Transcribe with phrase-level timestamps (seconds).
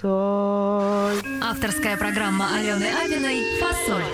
[0.00, 4.04] соль, Авторская программа Алены Абиной «Фасоль».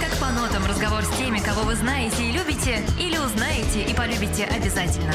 [0.00, 4.44] Как по нотам разговор с теми, кого вы знаете и любите, или узнаете и полюбите
[4.44, 5.12] обязательно.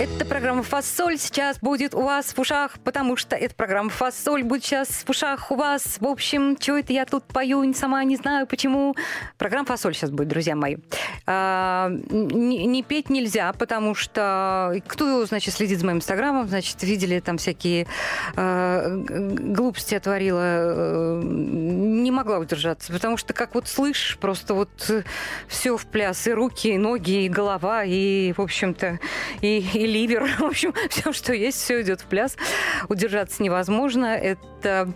[0.00, 4.64] Эта программа «Фасоль» сейчас будет у вас в ушах, потому что эта программа «Фасоль» будет
[4.64, 5.98] сейчас в ушах у вас.
[6.00, 8.96] В общем, что это я тут пою, сама не знаю почему.
[9.36, 10.78] Программа «Фасоль» сейчас будет, друзья мои.
[11.26, 17.20] А, не, не петь нельзя, потому что кто, значит, следит за моим инстаграмом, значит, видели
[17.20, 17.86] там всякие
[18.36, 24.70] э, глупости я творила, э, не могла удержаться, потому что как вот слышишь, просто вот
[25.46, 28.98] все в пляс, и руки, и ноги, и голова, и, в общем-то,
[29.42, 30.24] и, и ливер.
[30.38, 32.36] В общем, все, что есть, все идет в пляс.
[32.88, 34.06] Удержаться невозможно.
[34.06, 34.92] Это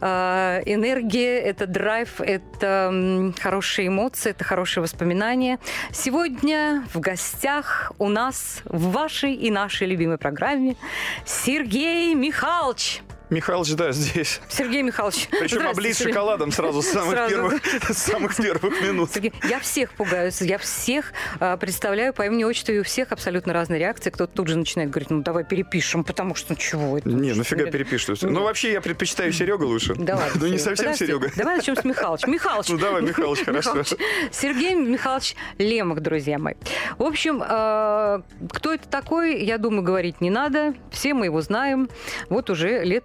[0.00, 5.58] э, энергия, это драйв, это хорошие эмоции, это хорошие воспоминания.
[5.92, 10.76] Сегодня в гостях у нас в вашей и нашей любимой программе
[11.24, 13.02] Сергей Михайлович.
[13.32, 14.40] Михалыч, да, здесь.
[14.48, 15.26] Сергей Михайлович.
[15.40, 17.34] Причем облит шоколадом сразу с самых, Сразу.
[17.34, 19.10] Первых, с самых первых минут.
[19.10, 23.54] Сергей, я всех пугаюсь, я всех а, представляю по имени отчеству, и у всех абсолютно
[23.54, 24.10] разные реакции.
[24.10, 27.08] Кто-то тут же начинает говорить, ну давай перепишем, потому что ну, чего это?
[27.08, 28.20] Не, нафига перепишешь?
[28.20, 29.94] Ну, вообще, я предпочитаю Серега лучше.
[29.94, 30.32] Да ладно.
[30.42, 31.30] Ну, не совсем Серега.
[31.36, 32.26] Давай начнем с Михалыч.
[32.26, 32.68] Михалыч.
[32.68, 33.82] Ну, давай, Михалыч, хорошо.
[34.30, 36.54] Сергей Михайлович Лемах, друзья мои.
[36.98, 40.74] В общем, э, кто это такой, я думаю, говорить не надо.
[40.90, 41.88] Все мы его знаем.
[42.28, 43.04] Вот уже лет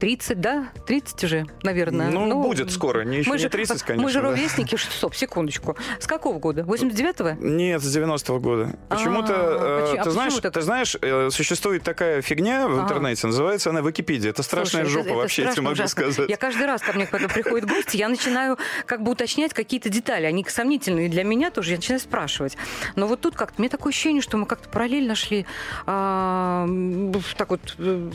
[0.00, 0.68] 30, да?
[0.86, 2.10] 30 уже, наверное.
[2.10, 3.02] Ну, будет скоро.
[3.02, 4.08] Не, еще мы не же, 30, Мы конечно.
[4.10, 4.28] же да.
[4.28, 4.76] ровесники.
[4.76, 5.76] Стоп, секундочку.
[6.00, 6.62] С какого года?
[6.62, 7.44] 89-го?
[7.44, 8.76] Нет, с 90-го года.
[8.88, 12.82] Почему-то, А, э, почему- а ты, знаешь, ты знаешь, э, существует такая фигня в Ага.
[12.84, 14.30] интернете, называется она Википедия.
[14.30, 16.28] Это страшная Слушай, жопа это- это вообще, я тебе страшно могу сказать.
[16.30, 20.26] Я каждый раз, ко мне, когда приходят гости, я начинаю как бы уточнять какие-то детали.
[20.26, 21.70] Они сомнительные для меня тоже.
[21.72, 22.56] Я начинаю спрашивать.
[22.96, 25.44] Но вот тут как-то, мне такое ощущение, что мы как-то параллельно шли
[25.86, 28.10] а, м, так вот э,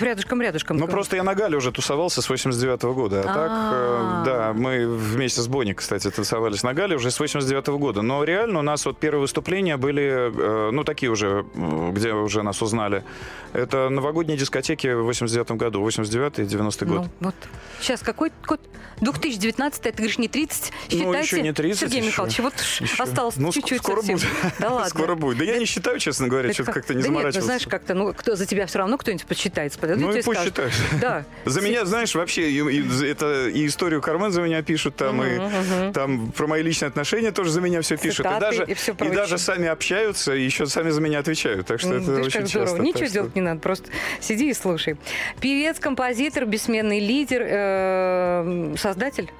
[0.00, 0.76] рядышком-рядышком.
[0.76, 3.20] Ну, просто я на Гале уже тусовался с 89 года.
[3.20, 4.22] А так, А.
[4.22, 8.02] э, да, мы вместе с Бонни, кстати, тусовались на Гале уже с 89 года.
[8.02, 11.44] Но реально у нас вот первые выступления были, э, ну, такие уже,
[11.92, 13.04] где уже нас узнали.
[13.52, 17.02] Это новогодние дискотеки в 89 году, 89 и 90 год.
[17.02, 17.34] Ну, вот.
[17.80, 18.60] Сейчас какой год?
[19.00, 20.72] 2019, ты говоришь, не 30?
[20.72, 22.06] Ну, Считайте, еще не 30 Сергей еще.
[22.08, 23.02] Михайлович, вот Еще.
[23.02, 24.16] осталось Ну, чуть-чуть скоро совсем.
[24.16, 24.28] будет.
[24.58, 24.88] Да ладно.
[24.88, 25.38] Скоро будет.
[25.38, 27.46] Да я не считаю, честно говоря, Это что-то как-то не да нет, ну, заморачивался.
[27.46, 30.60] знаешь, как-то, ну, кто, за тебя все равно кто-нибудь подойдут Ну и пусть скажут.
[31.00, 31.24] Да.
[31.44, 36.30] За меня, знаешь, вообще и, это и историю Кармен за меня пишут, там и там
[36.32, 39.16] про мои личные отношения тоже за меня все пишут, и даже и всё и прочее.
[39.16, 42.48] даже сами общаются, и еще сами за меня отвечают, так что это видишь, очень как
[42.48, 42.68] здорово.
[42.70, 42.82] часто.
[42.82, 43.88] Ничего что- делать не надо, просто
[44.20, 44.96] сиди и слушай.
[45.40, 49.30] Певец, композитор, бессменный лидер, э, создатель,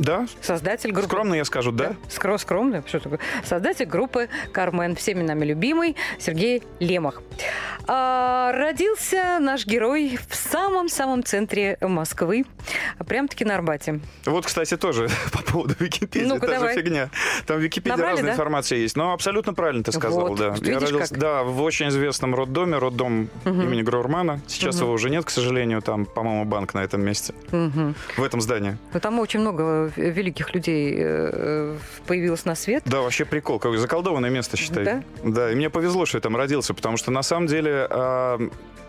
[0.00, 1.08] Да, создатель группы.
[1.08, 1.92] скромно я скажу, да.
[2.08, 3.18] Скро- скромно, что такое?
[3.44, 7.20] Создатель группы Кармен, всеми нами любимый Сергей Лемах.
[7.86, 12.44] А, родился наш герой в самом-самом центре Москвы,
[13.06, 14.00] прям-таки на Арбате.
[14.24, 16.74] Вот, кстати, тоже по поводу Википедии, Ну-ка, та же давай.
[16.76, 17.10] фигня.
[17.46, 18.32] Там в Википедии Набрали, разная да?
[18.32, 18.96] информация есть.
[18.96, 20.38] Но абсолютно правильно ты сказал, Вот.
[20.38, 20.50] да.
[20.50, 21.18] Видишь, родился, как?
[21.18, 23.62] да, в очень известном роддоме, роддом Мгм.
[23.62, 24.40] имени Граурмана.
[24.46, 24.84] Сейчас Мгм.
[24.84, 27.94] его уже нет, к сожалению, там, по-моему, банк на этом месте, Мгм.
[28.16, 28.78] в этом здании.
[28.94, 32.82] Ну, там очень много великих людей э, появилось на свет.
[32.86, 34.84] Да, вообще прикол, какое заколдованное место, считай.
[34.84, 35.02] Да?
[35.24, 38.38] Да, и мне повезло, что я там родился, потому что на самом деле, а,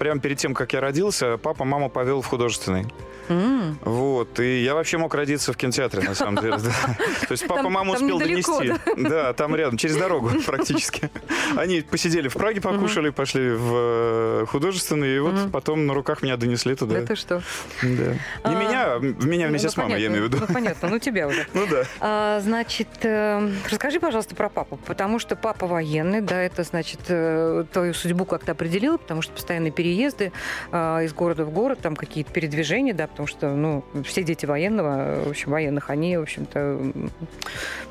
[0.02, 2.88] прямо перед тем, как я родился, папа маму повел в художественный.
[3.30, 3.78] М.
[3.84, 6.58] Вот, и я вообще мог родиться в кинотеатре, на самом деле.
[6.58, 6.96] да.
[7.28, 8.82] То есть папа Там- маму там успел недалеко, донести.
[8.98, 11.12] Да, там рядом, через дорогу практически.
[11.56, 16.36] Они посидели в Праге, покушали, пошли в э, художественный, и вот потом на руках меня
[16.36, 16.98] донесли туда.
[16.98, 17.44] Это что?
[17.84, 17.88] Да.
[17.90, 20.38] Не А, меня, а меня вместе Ну, с мамой, я имею в виду.
[20.42, 21.46] Ну, понятно, ну тебя уже.
[21.54, 21.84] Ну да.
[22.00, 27.66] А, значит, э, расскажи, пожалуйста, про папу, потому что папа военный, да, это, значит, э,
[27.72, 30.32] твою судьбу как-то определило, потому что постоянные переезды
[30.72, 35.24] э, из города в город, там какие-то передвижения, да, потому что, ну, все дети военного,
[35.26, 36.92] в общем, военных, они, в общем-то,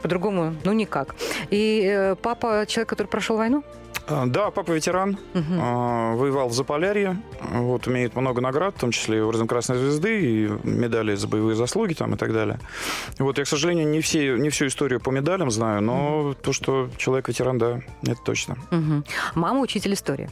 [0.02, 1.14] по-другому, ну, никак.
[1.50, 3.62] И э, папа человек, который прошел войну?
[4.06, 9.22] А, Да, папа ветеран, а, воевал в Заполярье, вот, имеет много наград, в том числе
[9.22, 12.58] Орден Красной Звезды, и медали за боевые заслуги там и так далее.
[13.18, 16.88] Вот, я, к сожалению, не, все, не всю историю по медалям знаю, но то, что
[16.96, 18.56] человек ветеран, да, это точно.
[18.70, 19.04] Мгм.
[19.34, 20.28] Мама учитель истории.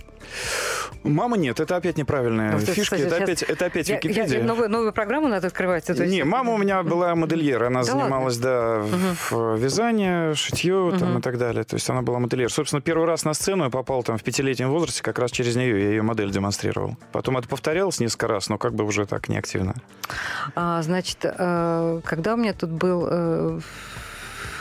[1.05, 4.43] Мама нет, это опять неправильная Ну, фишка, это сейчас опять, это опять Я- я- Википедия.
[4.43, 5.85] новую, новую программу надо открывать.
[5.87, 10.35] то есть Не, мама у меня была модельер, она Да занималась, да, в- в вязании,
[10.35, 11.63] шитье там, и так далее.
[11.65, 12.51] То есть она была модельер.
[12.53, 15.81] Собственно, первый раз на сцену я попал там в пятилетнем возрасте, как раз через нее
[15.83, 16.97] я ее модель демонстрировал.
[17.13, 19.75] Потом это повторялось несколько раз, но как бы уже так неактивно.
[20.57, 23.61] А, значит, э, когда у меня тут был э,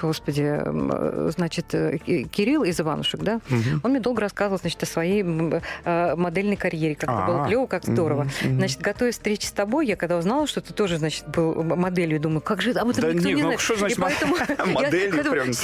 [0.01, 3.81] господи, э, значит, э, Ки- Кирилл из Иванушек, да, Мгм.
[3.83, 7.65] он мне долго рассказывал, значит, о своей э, модельной карьере, как это было А, клево,
[7.67, 8.27] как здорово.
[8.43, 12.19] Значит, готовясь к встрече с тобой, я когда узнала, что ты тоже, значит, был моделью,
[12.19, 13.59] думаю, как же об этом Да никто не, не ну знает.
[13.61, 15.15] что значит И поэтому прям, моделью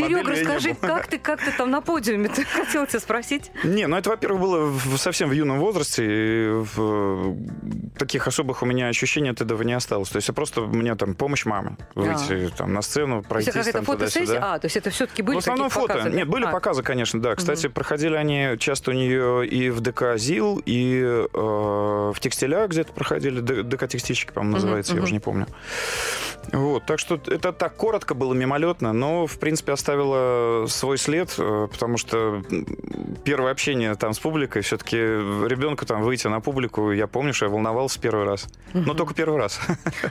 [0.09, 2.29] я расскажи, как ты, как ты там на подиуме?
[2.33, 3.51] Ты хотела тебя спросить.
[3.63, 6.03] Не, ну это, во-первых, было совсем в юном возрасте.
[6.05, 7.35] И в-
[7.97, 10.09] таких особых у меня ощущений от этого не осталось.
[10.09, 13.69] То есть я просто у меня там помощь мамы выйти там на сцену, пройти есть
[13.69, 13.83] это
[14.25, 14.35] фотосессия?
[14.39, 14.53] туда-сюда.
[14.53, 15.87] А, то есть это все-таки были какие-то фото.
[15.93, 16.09] показы?
[16.11, 17.35] Нет, были А, показы, конечно, да.
[17.35, 22.93] Кстати, проходили они часто у нее и в ДК ЗИЛ, и э, в текстилях где-то
[22.93, 23.39] проходили.
[23.39, 25.03] Д- ДК текстильщики, по-моему, называется, я мгм.
[25.03, 25.47] уже не помню.
[26.51, 31.67] Вот, так что это так коротко было, мимолетно, но, в принципе, оставило свой след, э,
[31.71, 32.43] потому что
[33.23, 37.51] первое общение там с публикой, все-таки ребенку там выйти на публику, я помню, что я
[37.51, 38.47] волновался первый раз.
[38.73, 39.59] Но только первый раз.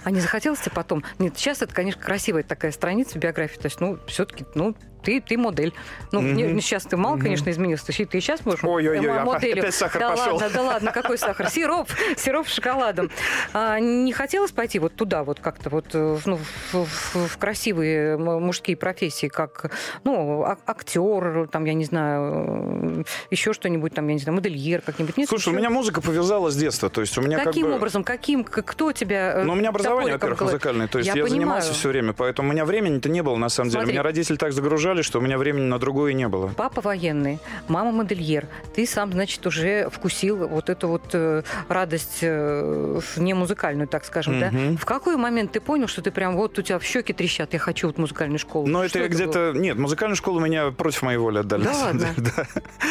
[0.04, 1.04] А не захотелось тебе потом?
[1.18, 3.58] Нет, сейчас это, конечно, красивая такая страница в биографии.
[3.58, 5.72] То есть, ну, все-таки, ну, ты, ты модель.
[6.12, 7.86] Ну, не- сейчас ты мало, конечно, изменился.
[7.86, 9.62] Ты, ты сейчас можешь Ой-ой-ой, э, моделью.
[9.62, 10.32] опять сахар да пошел.
[10.34, 11.48] ладно, да ладно, какой сахар?
[11.50, 13.10] Сироп, сироп с шоколадом.
[13.52, 16.38] А, не хотелось пойти вот туда, вот как-то вот, э, ну,
[16.72, 19.70] в, в- в красивые мужские профессии, как,
[20.04, 25.16] ну, а- актер, там, я не знаю, еще что-нибудь, там, я не знаю, модельер как-нибудь.
[25.16, 25.60] Нет, Слушай, у ничего?
[25.60, 26.88] меня музыка повязала с детства.
[26.90, 27.76] То есть у меня Каким как бы...
[27.76, 28.04] образом?
[28.04, 28.44] Каким?
[28.44, 29.34] Кто тебя...
[29.38, 30.88] э, Ну, у меня образование, во-первых, музыкальное.
[30.88, 31.40] То есть Я я, понимаю.
[31.40, 33.80] занимался все время, поэтому у меня времени-то не было, на самом деле.
[33.82, 33.92] Смотри.
[33.94, 36.48] Меня родители так загружали, что у меня времени на другое не было.
[36.48, 38.46] Папа военный, мама модельер.
[38.74, 44.38] Ты сам, значит, уже вкусил вот эту вот э, радость э, не музыкальную, так скажем,
[44.40, 44.50] да?
[44.50, 44.76] Мгм.
[44.76, 47.58] В какой момент ты понял, что ты прям вот у тебя в щеки трещат, я
[47.58, 48.66] хочу вот музыкальную школу?
[48.66, 49.14] Но Что это было?
[49.16, 49.52] где-то...
[49.54, 51.64] Нет, музыкальную школу меня против моей воли отдали.
[51.64, 52.08] Да ладно?
[52.16, 52.46] да.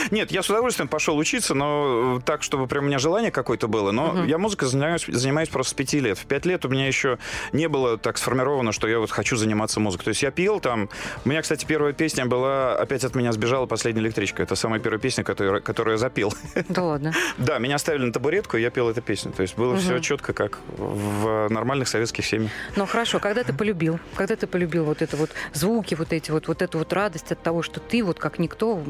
[0.09, 3.67] Нет, я с удовольствием пошел учиться, но э, так, чтобы прям у меня желание какое-то
[3.67, 3.91] было.
[3.91, 4.27] Но Мгм.
[4.27, 6.17] я музыкой занимаюсь, занимаюсь просто с пяти лет.
[6.17, 7.17] В пять лет у меня еще
[7.51, 10.05] не было так сформировано, что я вот хочу заниматься музыкой.
[10.05, 10.89] То есть я пел там...
[11.25, 14.43] У меня, кстати, первая песня была «Опять от меня сбежала последняя электричка».
[14.43, 16.33] Это самая первая песня, которую, которую я запел.
[16.69, 17.13] Да ладно.
[17.37, 19.31] Да, меня ставили на табуретку, и я пел эту песню.
[19.31, 22.51] То есть было все четко, как в нормальных советских семьях.
[22.75, 23.99] Ну хорошо, когда ты полюбил?
[24.15, 27.41] Когда ты полюбил вот это вот звуки, вот эти вот, вот эту вот радость от
[27.41, 28.81] того, что ты вот как никто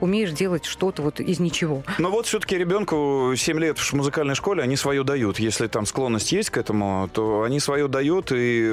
[0.00, 1.82] умеешь делать что-то вот из ничего?
[1.98, 5.38] Но вот все-таки ребенку 7 лет в музыкальной школе, они свое дают.
[5.38, 8.30] Если там склонность есть к этому, то они свое дают.
[8.32, 8.70] И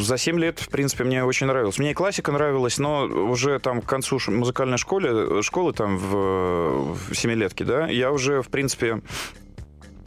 [0.00, 1.78] за 7 лет, в принципе, мне очень нравилось.
[1.78, 7.14] Мне и классика нравилась, но уже там к концу музыкальной школы, школы там в, в
[7.14, 9.00] семилетке, да, я уже, в принципе,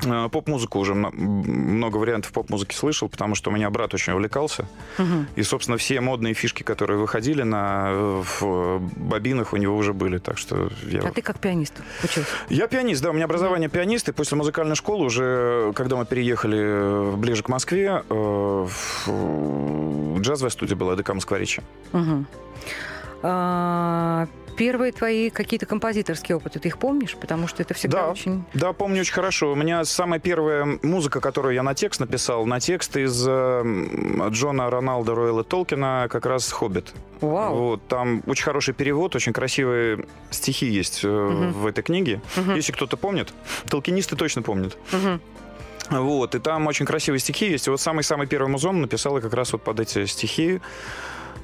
[0.04, 4.68] э, поп-музыку уже мно- много вариантов поп-музыки слышал, потому что у меня брат очень увлекался.
[4.98, 5.28] Мгм.
[5.36, 10.18] И, собственно, все модные фишки, которые выходили на э, в бобинах, у него уже были.
[10.18, 11.02] Так что я...
[11.02, 11.74] А ты как пианист
[12.04, 12.30] учился?
[12.50, 16.58] Я пианист, да, у меня образование пианист, и после музыкальной школы уже, когда мы переехали
[16.60, 18.68] э, ближе к Москве, э,
[19.06, 21.64] в- джазовая студия была, ДК Москворечья.
[21.94, 22.26] Мгм.
[22.36, 22.51] А,
[24.58, 27.16] Первые твои какие-то композиторские опыты, ты их помнишь?
[27.16, 28.10] Потому что это всегда Да.
[28.12, 28.44] очень...
[28.54, 29.52] Да, помню очень хорошо.
[29.54, 33.64] У меня самая первая музыка, которую я на текст написал, на текст из э,
[34.30, 36.94] Джона Роналда Ройла Толкина, как раз «Хоббит».
[37.22, 37.56] Вау.
[37.56, 41.54] Вот, там очень хороший перевод, очень красивые стихи есть э, Мгм.
[41.54, 42.22] в этой книге.
[42.36, 42.56] Мгм.
[42.56, 43.34] Если кто-то помнит,
[43.70, 44.78] толкинисты точно помнят.
[44.92, 45.22] Мгм.
[45.92, 47.68] Вот, и там очень красивые стихи есть.
[47.68, 50.62] И вот самый-самый первый музон написал я как раз вот под эти стихи.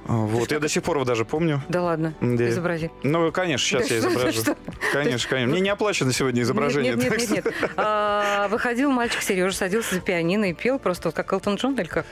[0.08, 1.62] А, Вот, я до сих пор его даже помню.
[1.70, 2.50] Да ладно, Да.
[2.50, 2.92] изобрази.
[3.04, 4.42] Ну, конечно, сейчас Да я что- изображу.
[4.42, 4.58] что?
[4.94, 5.52] Конечно, конечно.
[5.52, 6.96] Мне не оплачено сегодня изображение.
[6.96, 7.72] Нет, нет, нет, нет, нет.
[7.76, 11.88] А, выходил мальчик Сережа, садился за пианино и пел просто вот как Элтон Джон или
[11.88, 12.06] как?
[12.06, 12.08] Э,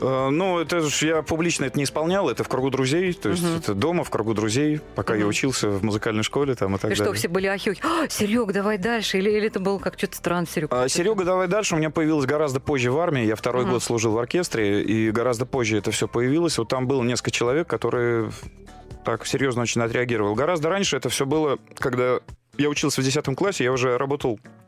[0.00, 3.56] Ну, это ж я публично это не исполнял, это в кругу друзей, то есть Мгм.
[3.56, 5.30] это дома, в кругу друзей, пока я Мгм.
[5.30, 7.18] учился в музыкальной школе там и так И что, далее.
[7.18, 7.74] все были ахи
[8.08, 9.18] Серег, давай дальше.
[9.18, 10.72] Или, или это было как что-то странно, Серег?
[10.72, 11.74] А, Серега, давай дальше.
[11.74, 13.24] У меня появилось гораздо позже в армии.
[13.24, 13.72] Я второй Мгм.
[13.74, 16.56] год служил в оркестре, и гораздо позже это все появилось.
[16.58, 18.30] Вот там было несколько человек, которые
[19.04, 20.34] так серьезно очень отреагировал.
[20.34, 22.20] Гораздо раньше это все было, когда
[22.56, 24.67] я учился в 10 классе, я уже работал э,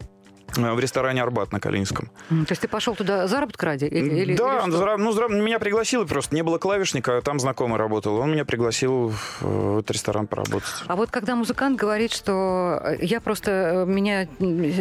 [0.56, 2.10] в ресторане «Арбат» на Калининском.
[2.28, 3.84] То есть ты пошел туда заработок ради?
[3.84, 6.34] Или, или- да, или зра- ну, зра- меня пригласили просто.
[6.34, 8.16] Не было клавишника, а там знакомый работал.
[8.16, 10.68] Он меня пригласил в этот ресторан поработать.
[10.86, 14.26] А вот когда музыкант говорит, что э, я просто, э, меня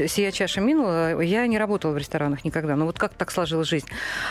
[0.08, 2.76] сия чаша минула, я не работала в ресторанах никогда.
[2.76, 3.88] Ну вот как так сложилась жизнь?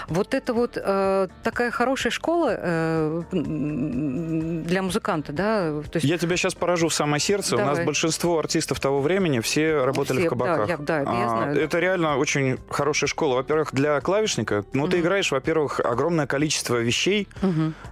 [0.08, 5.70] Вот это вот э, такая хорошая школа э, для музыканта, да?
[5.90, 7.56] То есть Я тебя сейчас поражу в самое сердце.
[7.56, 7.86] У нас Давай.
[7.86, 10.66] большинство артистов того времени все работали все, в кабаках.
[10.66, 11.54] Да, я, да, это я А, знаю.
[11.54, 11.60] да.
[11.60, 13.36] Это реально очень хорошая школа.
[13.36, 17.28] Во-первых, для клавишника, ну, ты играешь, во-первых, огромное количество вещей,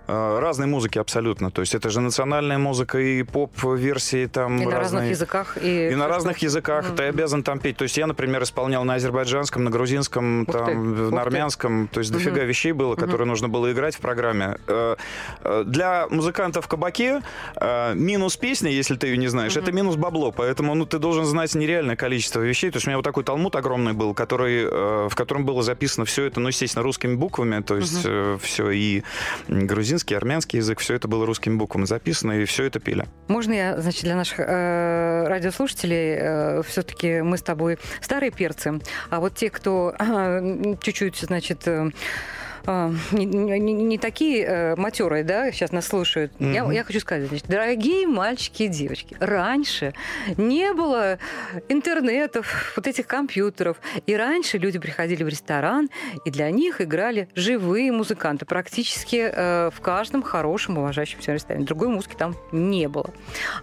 [0.08, 1.50] э, разной музыки абсолютно.
[1.50, 5.10] То есть это же национальная музыка и поп-версии там И на разных разные.
[5.10, 5.58] языках.
[5.60, 6.96] И, И на разных языках Мгм.
[6.96, 7.76] ты обязан там петь.
[7.76, 11.26] То есть я, например, исполнял на азербайджанском, на грузинском, Ух ты, там, ух на ты.
[11.28, 11.88] армянском.
[11.88, 12.18] То есть Мгм.
[12.18, 14.56] дофига вещей было, которые нужно было играть в программе.
[14.66, 14.96] Э,
[15.44, 17.22] э, Для музыкантов в кабаке
[17.56, 20.32] э, минус песня, если ты ее не знаешь, это минус бабло.
[20.32, 22.70] Поэтому ну, ты должен знать нереальное количество вещей.
[22.70, 26.06] То есть у меня вот такой талмуд огромный был, который, э, в котором было записано
[26.06, 27.62] все это, ну, естественно, русскими буквами.
[27.62, 28.06] То есть
[28.42, 29.02] все и
[29.48, 33.06] грузинский, и армянский язык, все это было русскими буквами записано, и все это пели.
[33.28, 38.80] Можно я, значит, для наших э, радиослушателей, все-таки мы с тобой старые перцы,
[39.10, 41.90] а вот те, кто э, чуть-чуть, значит, э,
[42.66, 46.32] э, не, не- не- такие э, матерые, да, сейчас нас слушают.
[46.38, 46.72] Я, Мгм.
[46.72, 49.94] я хочу сказать, значит, дорогие мальчики и девочки, раньше
[50.36, 51.18] не было
[51.68, 55.88] интернетов, вот этих компьютеров, и раньше люди приходили в ресторан,
[56.24, 61.64] и для них играли живые музыканты, практически э, в каждом хорошем, уважающемся ресторане.
[61.66, 63.10] Другой музыки там не было.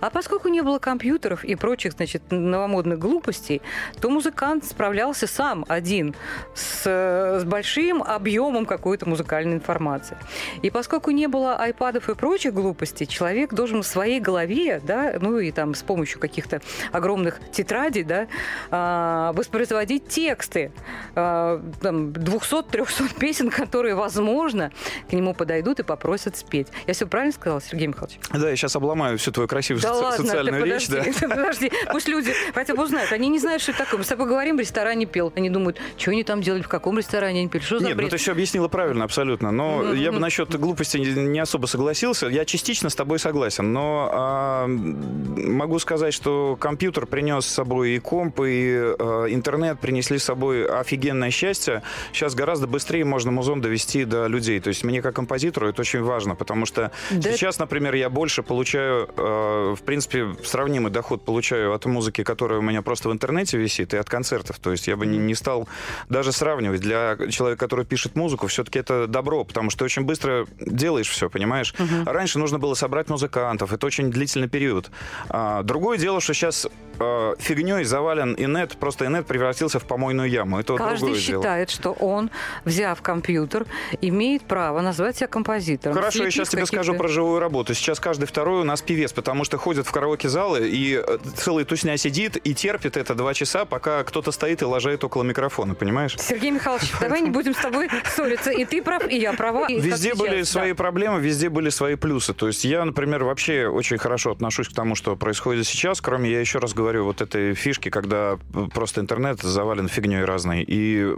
[0.01, 3.61] А поскольку не было компьютеров и прочих, значит, новомодных глупостей,
[4.01, 6.15] то музыкант справлялся сам один
[6.53, 10.17] с, э, с большим объемом какой-то музыкальной информации.
[10.61, 15.39] И поскольку не было айпадов и прочих глупостей, человек должен в своей голове, да, ну
[15.39, 18.27] и там с помощью каких-то огромных тетрадей, да,
[18.69, 20.71] а, воспроизводить тексты
[21.15, 24.71] а, там, 200-300 песен, которые, возможно,
[25.09, 26.67] к нему подойдут и попросят спеть.
[26.85, 28.19] Я все правильно сказала, Сергей Михайлович?
[28.31, 30.87] Да, я сейчас обломаю всю твою красивую Да соци- ладно, социальную речь.
[30.87, 30.97] Да.
[30.97, 31.71] подожди, подожди.
[31.91, 33.11] Пусть люди хотя бы узнают.
[33.11, 33.97] Они не знают, что это такое.
[33.97, 35.33] Мы с тобой говорим, в ресторане пел.
[35.35, 38.01] Они думают, что они там делали, в каком ресторане они пели, что за Нет, ну
[38.03, 38.11] бред?
[38.11, 39.51] ты все объяснила правильно, абсолютно.
[39.51, 42.27] Но я бы насчет глупости не особо согласился.
[42.27, 47.99] Я частично с тобой согласен, но а, могу сказать, что компьютер принес с собой и
[47.99, 51.83] комп, и а, интернет принесли с собой офигенное счастье.
[52.11, 54.59] Сейчас гораздо быстрее можно музон довести до людей.
[54.59, 58.43] То есть мне как композитору это очень важно, потому что Да сейчас, например, я больше
[58.43, 63.57] получаю, э, в принципе, сравнимый доход получаю от музыки, которая у меня просто в интернете
[63.57, 64.59] висит, и от концертов.
[64.59, 65.67] То есть я бы не, не стал
[66.09, 66.81] даже сравнивать.
[66.81, 71.29] Для человека, который пишет музыку, все-таки это добро, потому что ты очень быстро делаешь все,
[71.29, 71.73] понимаешь?
[72.05, 74.91] Раньше нужно было собрать музыкантов, это очень длительный период.
[75.29, 76.67] А, другое дело, что сейчас
[76.99, 80.59] э, фигней завален инет, просто инет превратился в помойную яму.
[80.59, 81.41] Это Каждый другое дело.
[81.41, 82.29] считает, что он,
[82.65, 83.65] взяв компьютер,
[84.01, 85.95] имеет право назвать себя композитором.
[85.95, 87.73] Хорошо, я Слепив сейчас тебе скажу про живую работу.
[87.73, 91.97] Сейчас каждый второй у нас певец, потому что ходят в караоке-залы, и э, целая тусня
[91.97, 96.15] сидит и терпит это два часа, пока кто-то стоит и лажает около микрофона, понимаешь?
[96.19, 98.51] Сергей Михайлович, давай не будем с тобой ссориться.
[98.51, 99.67] И ты прав, и я права.
[99.67, 100.75] И Везде были сейчас, свои да.
[100.75, 102.33] проблемы, везде были свои плюсы.
[102.33, 106.39] То есть я, например, вообще очень хорошо отношусь к тому, что происходит сейчас, кроме, я
[106.39, 108.37] еще раз говорю, вот этой фишки, когда
[108.73, 110.63] просто интернет завален фигней разной.
[110.63, 111.13] И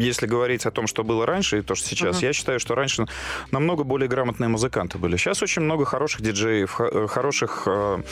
[0.00, 2.26] если говорить о том, что было раньше и то, что сейчас, Мгм.
[2.26, 3.06] я считаю, что раньше
[3.50, 5.16] намного более грамотные музыканты были.
[5.16, 8.02] Сейчас очень много хороших диджеев, э, хороших э,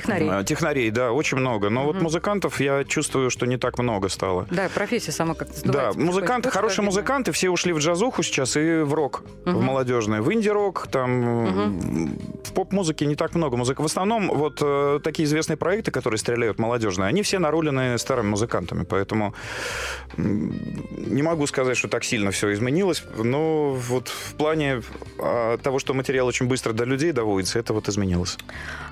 [0.00, 0.28] Технарей.
[0.30, 1.70] э, технарей, да, очень много.
[1.70, 2.04] Но вот Мгм.
[2.04, 4.46] музыкантов я чувствую, что не так много стало.
[4.50, 8.94] Да, профессия сама как-то Да, музыканты, хорошие музыканты, все ушли в джазуху сейчас и в
[8.94, 9.64] рок, в Мгм.
[9.64, 13.80] молодежный, в инди-рок, там м, в поп-музыке не так много музыки.
[13.80, 18.84] В основном вот э, такие известные проекты, которые стреляют молодежные, они все нарулены старыми музыкантами,
[18.84, 19.34] поэтому
[20.16, 24.82] не могу сказать, что так сильно все изменилось, но вот в плане
[25.18, 28.36] а, того, что материал очень быстро до людей доводится, это вот изменилось.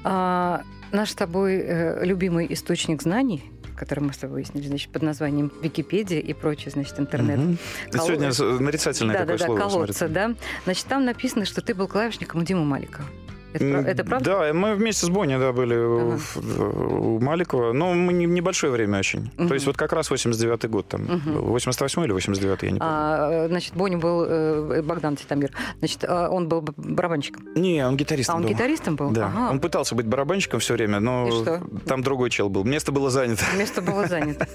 [0.04, 0.62] А,
[0.96, 3.44] наш с тобой э, любимый источник знаний,
[3.76, 7.38] который мы с тобой выяснили, значит, под названием Википедия и прочее, значит, интернет.
[7.38, 7.58] Мгм.
[7.92, 8.30] Кол- Сегодня
[8.64, 9.58] нарицательное да, такое да, да, слово.
[9.60, 10.14] колодца, смотрите.
[10.14, 10.34] да.
[10.64, 13.04] Значит, там написано, что ты был клавишником у Димы Маликова.
[13.52, 14.30] Это, это правда?
[14.46, 16.18] Да, мы вместе с Бонни, да, были Ага.
[16.18, 17.72] в- у Маликова.
[17.72, 19.30] Но мы не- небольшое время очень.
[19.36, 19.48] Мгм.
[19.48, 21.02] То есть вот как раз 89-й год там.
[21.04, 21.34] Мгм.
[21.34, 21.42] был.
[21.44, 22.94] 88 или 89 я не помню.
[22.94, 25.52] А, э, значит, Бонни был э, Богдан Титамир.
[25.78, 27.44] Значит, он был барабанщиком.
[27.54, 28.50] Не, он гитаристом А он был.
[28.50, 29.10] гитаристом был?
[29.10, 29.50] Да, Ага.
[29.52, 31.44] он пытался быть барабанщиком все время, но
[31.86, 32.64] там другой чел был.
[32.64, 33.44] Место было занято.
[33.58, 34.46] Место было занято.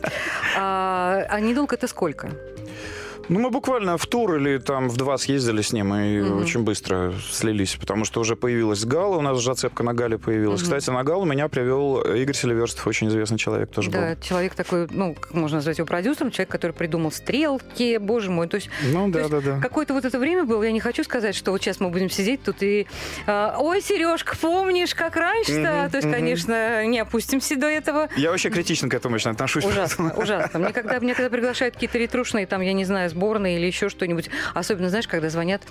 [0.58, 2.30] А, а недолго это сколько?
[3.32, 6.42] Ну, мы буквально в тур или там в два съездили с ним и Мгм.
[6.42, 10.60] очень быстро слились, потому что уже появилась Гала, у нас зацепка на Гале появилась.
[10.60, 10.66] Мгм.
[10.66, 14.22] Кстати, на Галу меня привел Игорь Селиверстов, очень известный человек тоже Да, был.
[14.22, 18.50] человек такой, ну, как можно назвать его продюсером, человек, который придумал стрелки, боже мой.
[18.50, 19.60] То есть Ну, То да, есть да, да.
[19.62, 22.44] какое-то вот это время было, я не хочу сказать, что вот сейчас мы будем сидеть
[22.44, 22.86] тут и...
[23.28, 25.84] а, Ой, Сережка, помнишь, как раньше-то?
[25.84, 26.16] Мгм, То есть, мгм.
[26.18, 28.10] конечно, не опустимся до этого.
[28.18, 29.64] Я вообще критично к этому очень отношусь.
[29.64, 30.60] Ужасно, ужасно.
[30.60, 33.90] Мне когда, мне когда приглашают какие-то ретрушные, там, я не знаю, с сборной или еще
[33.90, 34.30] что-нибудь.
[34.56, 35.62] Особенно, знаешь, когда звонят,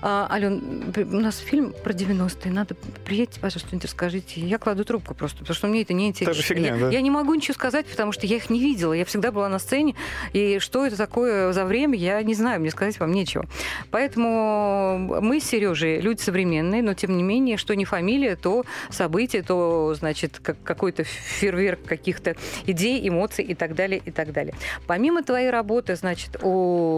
[0.00, 4.40] а, Ален, у нас фильм про 90-е, надо приедьте, пожалуйста, что-нибудь расскажите.
[4.40, 6.34] Я кладу трубку просто, потому что мне это не интересно.
[6.34, 6.88] Же фигня, я, да?
[6.88, 8.94] я не могу ничего сказать, потому что я их не видела.
[8.94, 9.94] Я всегда была на сцене,
[10.32, 13.44] и что это такое за время, я не знаю, мне сказать вам нечего.
[13.90, 19.42] Поэтому мы с Сережей люди современные, но тем не менее, что не фамилия, то событие,
[19.42, 22.34] то, значит, как, какой-то фейерверк каких-то
[22.64, 24.54] идей, эмоций и так далее, и так далее.
[24.86, 26.93] Помимо твоей работы, значит, у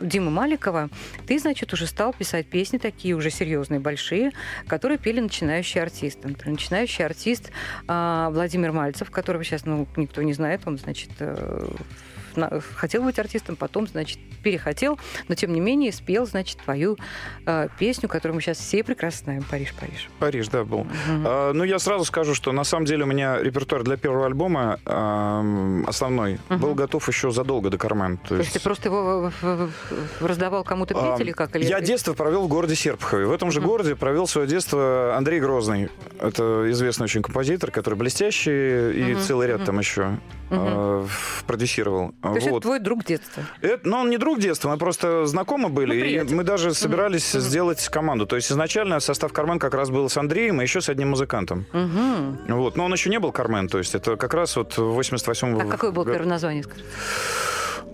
[0.00, 0.88] Димы Маликова,
[1.26, 4.32] ты, значит, уже стал писать песни такие уже серьезные, большие,
[4.66, 6.28] которые пели начинающие артисты.
[6.28, 7.50] Например, начинающий артист
[7.88, 11.68] а, Владимир Мальцев, которого сейчас ну, никто не знает, он, значит, э,
[12.76, 14.98] хотел быть артистом, потом, значит, перехотел,
[15.28, 16.96] но тем не менее спел, значит, твою
[17.46, 20.08] э, песню, которую мы сейчас все прекрасно знаем, Париж, Париж.
[20.18, 20.86] Париж, да, был.
[21.24, 24.78] А, ну, я сразу скажу, что на самом деле у меня репертуар для первого альбома
[24.84, 26.60] ам, основной Мгм.
[26.60, 28.16] был готов еще задолго до Кармен.
[28.18, 29.30] То То есть ты просто его
[30.20, 31.54] раздавал кому-то петь А, или как?
[31.56, 33.26] Или Я детство провел в городе Серпухове.
[33.26, 33.68] В этом же Мгм.
[33.68, 35.88] городе провел свое детство Андрей Грозный.
[36.20, 39.66] Это известный очень композитор, который блестящий и Мгм, целый ряд мгм.
[39.66, 40.18] там еще
[40.54, 41.06] Э,
[41.46, 42.12] продюсировал.
[42.22, 42.62] То есть это Вот.
[42.62, 43.42] твой друг детства.
[43.62, 47.32] Это, ну, он не друг детства, мы просто знакомы были, Ну, и мы даже собирались
[47.34, 47.42] Мгм.
[47.42, 48.26] сделать команду.
[48.26, 51.64] То есть изначально состав Кармен как раз был с Андреем и еще с одним музыкантом.
[51.72, 52.38] Мгм.
[52.48, 52.76] Вот.
[52.76, 55.60] Но он еще не был Кармен, то есть это как раз вот в 88-м...
[55.60, 56.62] А какое было первое название?
[56.62, 56.82] скажи?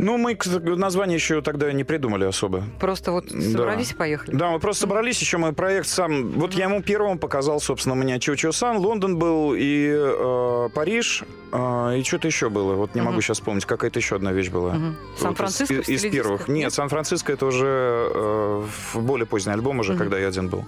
[0.01, 0.39] Ну, мы
[0.77, 2.63] название еще тогда не придумали особо.
[2.79, 3.41] Просто вот Да.
[3.41, 4.37] собрались и поехали.
[4.37, 6.31] Да, мы просто собрались, еще мой проект сам.
[6.33, 11.25] Вот я ему первым показал, собственно, у меня Чо Сан, Лондон был и э, Париж,
[11.53, 12.75] э, и что-то еще было.
[12.75, 13.11] Вот не Мгм.
[13.11, 14.71] могу сейчас вспомнить, какая-то еще одна вещь была.
[14.75, 16.39] Вот Сан-Франциско из, в из стиле первых.
[16.43, 16.53] диско?
[16.53, 17.67] Нет, Сан-Франциско это уже
[18.15, 18.65] э,
[18.95, 19.99] более поздний альбом уже, Мгм.
[19.99, 20.65] когда я один был.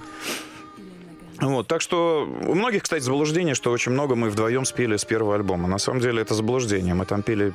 [1.41, 5.37] Вот, так что у многих, кстати, заблуждение, что очень много мы вдвоем спели с первого
[5.37, 5.69] альбома.
[5.69, 6.93] На самом деле это заблуждение.
[6.95, 7.55] Мы там пели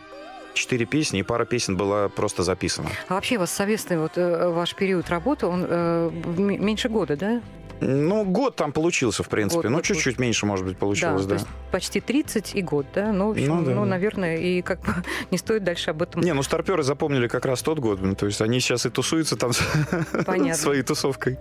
[0.56, 2.90] четыре песни, и пара песен была просто записана.
[3.08, 7.42] А вообще у вас совместный вот э, ваш период работы, он э, меньше года, да?
[7.82, 9.64] Ну, год там получился, в принципе.
[9.64, 11.36] Год, ну, чуть-чуть меньше, может быть, получилось, то да.
[11.36, 13.12] есть почти 30 и год, да?
[13.12, 13.86] Ну, в общем, Ну, да, ну, да.
[13.86, 14.94] наверное, и как бы
[15.32, 18.00] не стоит дальше об этом Не, ну старперы запомнили как раз тот год.
[18.02, 19.52] Ну, То есть они сейчас и тусуются там
[20.26, 20.54] Понятно.
[20.56, 21.38] своей тусовкой.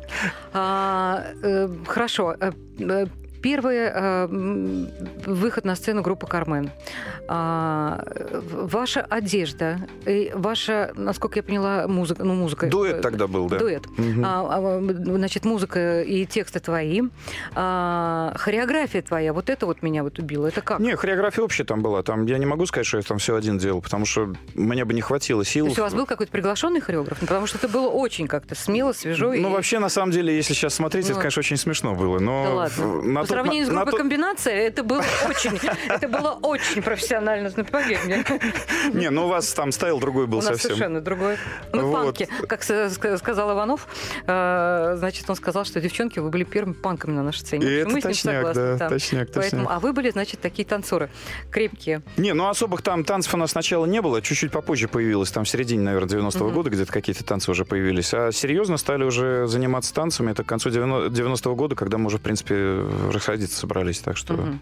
[0.52, 2.34] А, э, хорошо.
[3.44, 4.26] Первый э,
[5.26, 6.70] выход на сцену группы Кармен.
[7.28, 8.02] А,
[8.50, 12.68] ваша одежда, и ваша, насколько я поняла, музыка, ну музыка.
[12.68, 13.58] Дуэт тогда был, да.
[13.58, 13.82] Дуэт.
[13.98, 14.24] Мгм.
[14.24, 17.02] А, а, значит, музыка и тексты твои.
[17.54, 20.46] А, хореография твоя, вот это вот меня вот убило.
[20.46, 20.80] Это как?
[20.80, 22.02] Не, хореография общая там была.
[22.02, 24.94] Там я не могу сказать, что я там все один делал, потому что мне бы
[24.94, 25.66] не хватило То сил.
[25.66, 27.18] есть у вас был какой-то приглашенный хореограф?
[27.20, 29.26] Ну, Потому что это было очень как-то смело, свежо.
[29.26, 32.18] Ну, и- вообще, на самом деле, если сейчас смотреть, Ну, это, конечно, очень смешно было.
[32.20, 33.02] Но Да ладно.
[33.02, 37.50] на По сравнению с на группой тот- комбинация, это было очень, это было очень профессионально,
[37.64, 38.24] поверь мне.
[38.92, 40.70] Не, ну у вас там стайл другой был У нас совсем.
[40.70, 41.36] совершенно другой.
[41.72, 43.86] Мы панки, как сказал Иванов.
[44.26, 47.66] э, Значит, он сказал, что девчонки, вы были первыми панками на нашей сцене.
[47.66, 49.76] И это точняк, да, точняк, Поэтому, точняк.
[49.76, 51.10] а вы были, значит, такие танцоры
[51.50, 52.02] крепкие.
[52.16, 55.48] Не, ну особых там танцев у нас сначала не было, чуть-чуть попозже появилось, там в
[55.48, 56.54] середине, наверное, 90-го Мгм.
[56.54, 58.12] года где-то какие-то танцы уже появились.
[58.14, 62.18] А серьезно стали уже заниматься танцами, это к концу 90 90-го года, когда мы уже,
[62.18, 62.54] в принципе,
[63.24, 64.54] расходиться собрались, так что...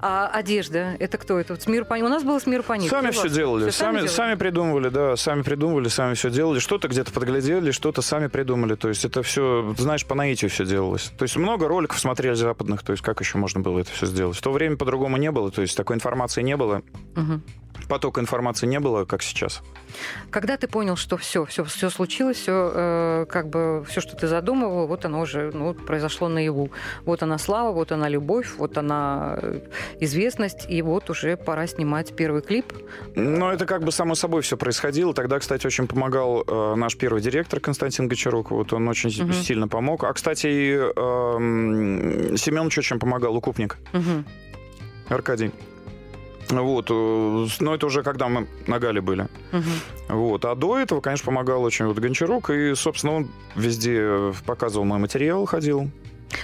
[0.00, 1.40] А одежда, это кто?
[1.40, 2.86] Это вот Смир Пани- У нас было Смир Пани.
[2.88, 4.06] Сами все делали, Всё сами, делали?
[4.08, 8.88] сами придумывали, да, сами придумывали, сами все делали, что-то где-то подглядели, что-то сами придумали, то
[8.88, 11.10] есть это все, знаешь, по наитию все делалось.
[11.18, 14.36] То есть много роликов смотрели западных, то есть как еще можно было это все сделать.
[14.36, 16.82] В то время по-другому не было, то есть такой информации не было,
[17.16, 17.42] Мгм.
[17.88, 19.62] Потока информации не было, как сейчас.
[20.30, 24.86] Когда ты понял, что все, все, все случилось, все, как бы все, что ты задумывал,
[24.86, 26.70] вот оно уже ну, произошло наяву.
[27.04, 29.60] Вот она слава, вот она любовь, вот она э,
[30.00, 32.72] известность, и вот уже пора снимать первый клип.
[33.14, 35.14] Но это как бы само собой все происходило.
[35.14, 38.50] Тогда, кстати, очень помогал э, наш первый директор Константин Гочарук.
[38.50, 39.32] Вот он очень Мгм.
[39.32, 40.04] сильно помог.
[40.04, 44.26] А, кстати, и, эм, Семенович очень помогал, укупник Мгм.
[45.08, 45.50] Аркадий.
[46.50, 49.28] Вот, э, но это уже когда мы на Гале были.
[49.52, 49.64] Мгм.
[50.08, 50.44] Вот.
[50.44, 52.50] А до этого, конечно, помогал очень вот Гончарук.
[52.50, 55.90] И, собственно, он везде показывал мой материал, ходил.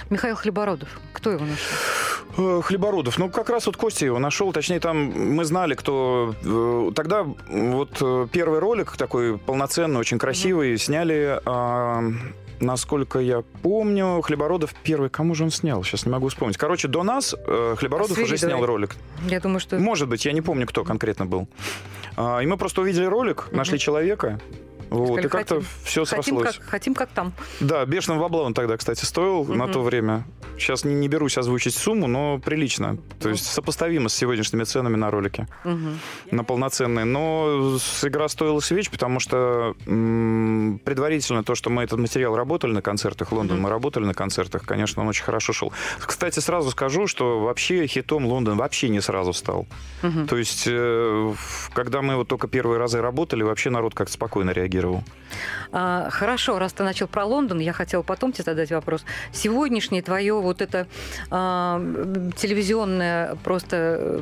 [0.09, 0.89] Михаил Хлебородов.
[1.13, 2.57] Кто его нашел?
[2.57, 3.17] Э, Хлебородов.
[3.17, 4.51] Ну, как раз вот Костя его нашел.
[4.51, 4.97] Точнее, там
[5.35, 6.35] мы знали, кто...
[6.43, 11.39] э, Тогда вот э, первый ролик такой полноценный, очень красивый, сняли...
[12.65, 15.83] Насколько я помню, Хлебородов первый, кому же он снял?
[15.83, 16.57] Сейчас не могу вспомнить.
[16.57, 18.55] Короче, до нас э, Хлебородов уже Свиридовой.
[18.57, 18.95] снял ролик.
[19.29, 19.77] Я думаю, что...
[19.77, 21.47] Может быть, я не помню, кто конкретно был.
[22.17, 24.39] А, И мы просто увидели ролик, нашли человека.
[24.89, 26.55] Вот, Сказали, и как-то все Хотим срослось.
[26.57, 27.33] как, хотим как там.
[27.59, 29.73] Да, бешеным бабла он тогда, кстати, стоил на Мгм.
[29.73, 30.23] то время.
[30.57, 32.97] Сейчас не, не берусь озвучить сумму, но прилично.
[33.19, 35.47] То есть сопоставимо с сегодняшними ценами на ролики.
[35.65, 35.99] Мгм.
[36.31, 37.03] На полноценные.
[37.05, 42.71] Но с- игра стоила свеч, потому что м, предварительно то, что мы этот материал работали
[42.71, 45.73] на концертах, Лондон мы работали на концертах, конечно, он очень хорошо шел.
[45.99, 49.67] Кстати, сразу скажу, что вообще хитом Лондон вообще не сразу стал.
[50.03, 50.27] Мгм.
[50.27, 51.33] То есть, э,
[51.73, 54.74] когда мы вот только первые разы работали, вообще народ как-то спокойно реагировал.
[55.71, 59.03] А, хорошо, раз ты начал про Лондон, я хотела потом тебе задать вопрос.
[59.33, 60.87] Сегодняшнее твое вот это
[61.31, 61.81] а,
[62.37, 64.21] телевизионное просто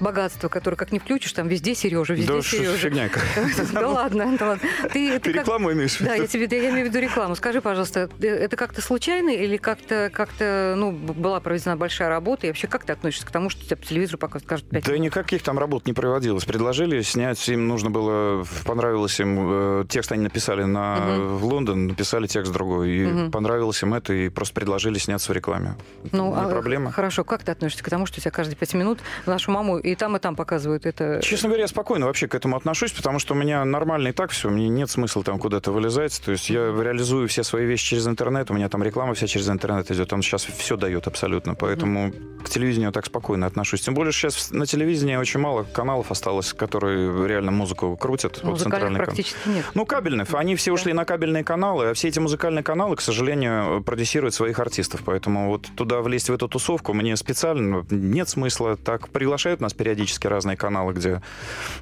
[0.00, 2.76] богатство, которое как не включишь, там везде Сережа, везде да Сережа.
[2.76, 3.10] фигня.
[3.72, 4.68] Да ладно, да ладно.
[4.92, 6.10] Ты, Ты ты как- рекламу имеешь в виду?
[6.10, 7.36] Да, я тебе, да, я имею в виду рекламу.
[7.36, 12.46] Скажи, пожалуйста, э, это как-то случайно или как-то, как-то, ну, была проведена большая работа?
[12.46, 14.92] И вообще, как ты относишься к тому, что тебя по телевизору показывают каждые пять Да
[14.92, 15.04] минут?
[15.06, 16.44] никаких там работ не проводилось.
[16.44, 21.36] Предложили снять, им нужно было, понравилось им, э, текст они написали на Мгм.
[21.38, 23.30] в Лондон, написали текст другой, и Мгм.
[23.30, 25.76] понравилось им это, и просто предложили сняться в рекламе.
[26.12, 26.90] Ну, не а, проблема.
[26.92, 30.16] Хорошо, как ты относишься к тому, что тебя каждые пять минут нашу маму и там,
[30.16, 31.20] и там показывают это?
[31.22, 34.30] Честно говоря, я спокойно вообще к этому отношусь, потому что у меня нормально и так
[34.30, 36.20] все, мне нет смысла там куда-то вылезать.
[36.24, 39.48] То есть я реализую все свои вещи через интернет, у меня там реклама вся через
[39.48, 42.12] интернет идет, он сейчас все дает абсолютно, поэтому
[42.44, 43.80] к телевидению так спокойно отношусь.
[43.82, 48.38] Тем более сейчас на телевидении очень мало каналов осталось, которые реально музыку крутят.
[48.42, 49.06] вот Музыкальных центральный канал.
[49.06, 49.64] практически нет.
[49.74, 50.32] Ну, кабельных.
[50.34, 54.58] Они все ушли на кабельные каналы, а все эти музыкальные каналы, к сожалению, продюсируют своих
[54.58, 55.02] артистов.
[55.04, 58.76] Поэтому вот туда влезть в эту тусовку мне специально нет смысла.
[58.76, 61.22] Так приглашают нас периодически разные каналы, где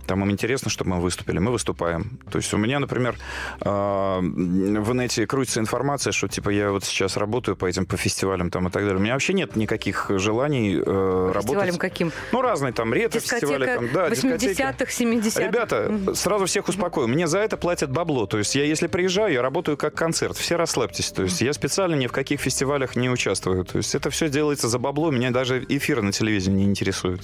[0.06, 1.38] там им интересно, чтобы мы выступили.
[1.38, 2.18] Мы выступаем.
[2.30, 3.16] То есть у меня, например,
[3.60, 8.50] э, в инете крутится информация, что типа я вот сейчас работаю по этим по фестивалям
[8.50, 8.98] там и так далее.
[8.98, 11.78] У меня вообще нет никаких желаний э, Фестивалем работать.
[11.78, 12.12] каким?
[12.32, 13.64] Ну, разные там ретро-фестивали.
[13.64, 14.60] Дискотека Там, да, дискотеки.
[14.60, 15.46] 80-х, 70-х.
[15.46, 17.08] Ребята, сразу всех успокою.
[17.08, 18.26] Мне за это платят бабло.
[18.26, 20.36] То есть я, если приезжаю, я работаю как концерт.
[20.36, 21.10] Все расслабьтесь.
[21.10, 23.64] То есть я специально ни в каких фестивалях не участвую.
[23.64, 25.10] То есть это все делается за бабло.
[25.10, 27.22] Меня даже эфиры на телевидении не интересуют.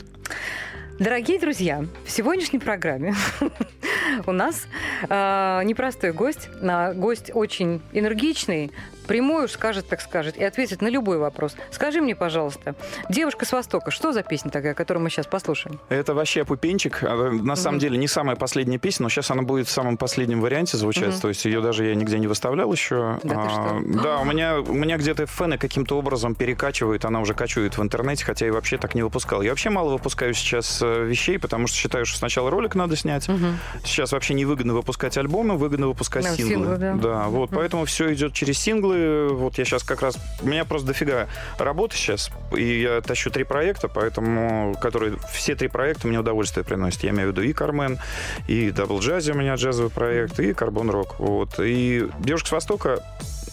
[0.99, 3.15] Дорогие друзья, в сегодняшней программе
[4.27, 4.67] у нас
[5.09, 8.71] э, непростой гость, а гость очень энергичный,
[9.07, 11.55] прямой уж скажет, так скажет, и ответит на любой вопрос.
[11.71, 12.75] Скажи мне, пожалуйста,
[13.09, 15.79] «Девушка с Востока», что за песня такая, которую мы сейчас послушаем?
[15.89, 17.03] Это вообще пупенчик.
[17.03, 20.41] А, На самом деле не самая последняя песня, но сейчас она будет в самом последнем
[20.41, 21.11] варианте звучать.
[21.13, 21.21] Мгм.
[21.21, 23.19] То есть ее даже я нигде не выставлял еще.
[23.23, 24.03] Да ты А, что?
[24.03, 28.25] да, у меня, у меня где-то фэны каким-то образом перекачивают, она уже качивает в интернете,
[28.25, 29.43] хотя и вообще так не выпускал.
[29.43, 33.29] Я вообще мало выпускаю сейчас э, вещей, потому что считаю, что сначала ролик надо снять.
[33.85, 36.77] Сейчас вообще невыгодно выпускать альбомы, выгодно выпускать Да, синглы.
[36.77, 37.25] синглы, да.
[37.29, 38.92] вот, поэтому все идет через синглы.
[38.93, 40.19] Вот я сейчас как раз...
[40.41, 41.29] У меня просто дофига
[41.59, 44.75] работы сейчас, и я тащу три проекта, поэтому...
[44.81, 45.17] Которые...
[45.33, 47.03] Все три проекта мне удовольствие приносят.
[47.03, 47.99] Я имею в виду и Кар-Мэн,
[48.49, 51.19] и Double Jazzy у меня джазовый проект, и Carbon Rock.
[51.19, 51.59] Вот.
[51.59, 53.03] И «Девушка с Востока»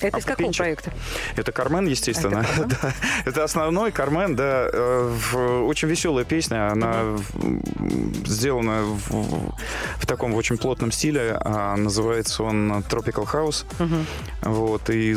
[0.01, 0.91] Это А из какого проекта?
[1.35, 2.45] Это Кар-Мэн, естественно.
[2.57, 2.65] Это?
[2.81, 2.93] Да.
[3.25, 4.69] Это основной Кар-Мэн, да.
[4.71, 6.71] Э, Очень веселая песня.
[6.71, 9.53] Она в- сделана в,
[9.97, 11.37] в таком очень плотном стиле.
[11.43, 13.65] А Называется он Tropical House.
[13.79, 14.05] Мгм.
[14.43, 14.89] Вот.
[14.89, 15.15] И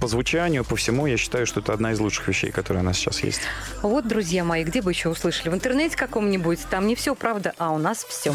[0.00, 2.96] по звучанию, по всему, я считаю, что это одна из лучших вещей, которые у нас
[2.96, 3.40] сейчас есть.
[3.82, 5.48] Вот, друзья мои, где бы еще услышали?
[5.50, 6.60] В интернете каком-нибудь?
[6.70, 8.32] Там не все правда, а у нас все.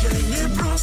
[0.00, 0.76] Тяжело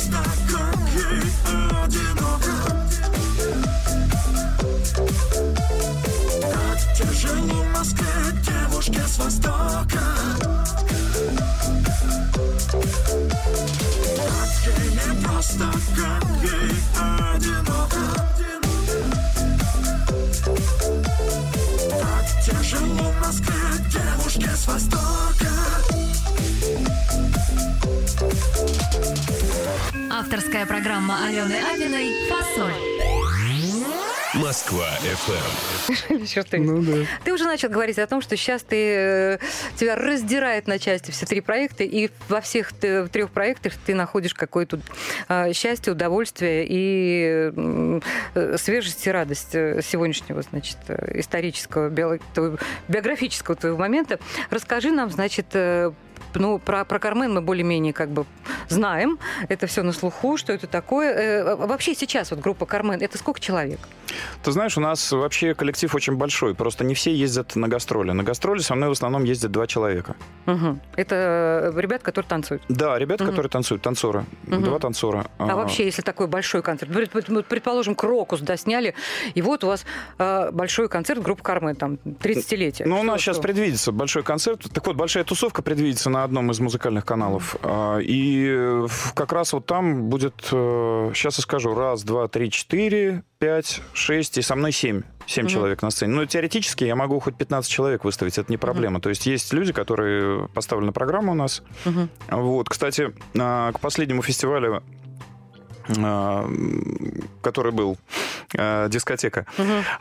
[30.95, 32.71] программа Алены Абиной «Фасоль».
[34.36, 36.21] Москва FM.
[36.23, 37.08] Еще что-нибудь.
[37.25, 39.38] Ты уже начал говорить о том, что сейчас ты, э,
[39.77, 44.34] тебя раздирает на части все три проекта, и во всех т- трех проектах ты находишь
[44.34, 44.79] какое-то
[45.27, 47.51] э, счастье, удовольствие и
[48.36, 51.89] э, свежесть и радость э, сегодняшнего, значит, э, исторического,
[52.88, 54.19] биографического твоего момента.
[54.49, 55.91] Расскажи нам, значит, э,
[56.39, 58.26] ну, про, про Кармен мы более-менее как бы
[58.69, 59.17] знаем.
[59.50, 61.13] Это все на слуху, что это такое.
[61.13, 63.80] Э, Вообще сейчас вот группа Кармен, это сколько человек?
[64.43, 66.54] Ты знаешь, у нас вообще коллектив очень большой.
[66.56, 68.12] Просто не все ездят на гастроли.
[68.12, 70.15] На гастроли со мной в основном ездят два человека.
[70.45, 70.80] Мгм.
[70.95, 72.62] Это э, ребята, которые танцуют.
[72.69, 73.32] Да, ребята, Мгм.
[73.32, 74.26] которые танцуют, танцоры.
[74.43, 74.63] Мгм.
[74.63, 75.26] Два танцора.
[75.38, 76.91] А вообще, если такой большой концерт,
[77.50, 78.93] предположим, Крокус досняли,
[79.34, 79.86] и вот у вас
[80.19, 82.88] э, большой концерт группы Кармен, там, 30-летие.
[82.88, 84.62] Ну, у нас сейчас предвидится большой концерт.
[84.74, 87.56] Так вот, большая тусовка предвидится на одном из музыкальных каналов.
[87.64, 93.24] А, И э, как раз вот там будет, сейчас я скажу, раз, два, три, четыре,
[93.40, 95.04] пять, шесть, и со мной семь.
[95.28, 96.14] Семь человек на сцене.
[96.14, 99.02] Ну, теоретически я могу хоть 15 человек выставить, это не проблема.
[99.02, 101.64] То есть есть люди, которые поставлены программу у нас.
[101.86, 102.10] Мгм.
[102.30, 104.84] Вот, кстати, а, к последнему фестивалю,
[107.41, 107.98] который был
[108.58, 109.45] а, дискотека.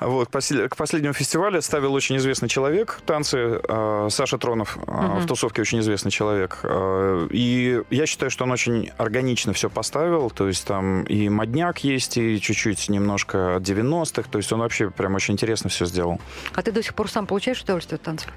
[0.00, 5.26] Вот, посл- к последнему фестивалю ставил очень известный человек танцы, а, Саша Тронов, а, в
[5.26, 6.60] тусовке очень известный человек.
[7.30, 12.16] И я считаю, что он очень органично все поставил, то есть там и модняк есть,
[12.16, 16.20] и чуть-чуть немножко от 90-х, то есть он вообще прям очень интересно все сделал.
[16.54, 18.30] А ты до сих пор сам получаешь удовольствие от танцев?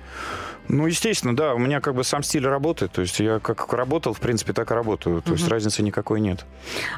[0.68, 4.14] Ну, естественно, да, у меня как бы сам стиль работы, то есть я как работал,
[4.14, 6.46] в принципе, так и работаю, то есть разницы никакой нет.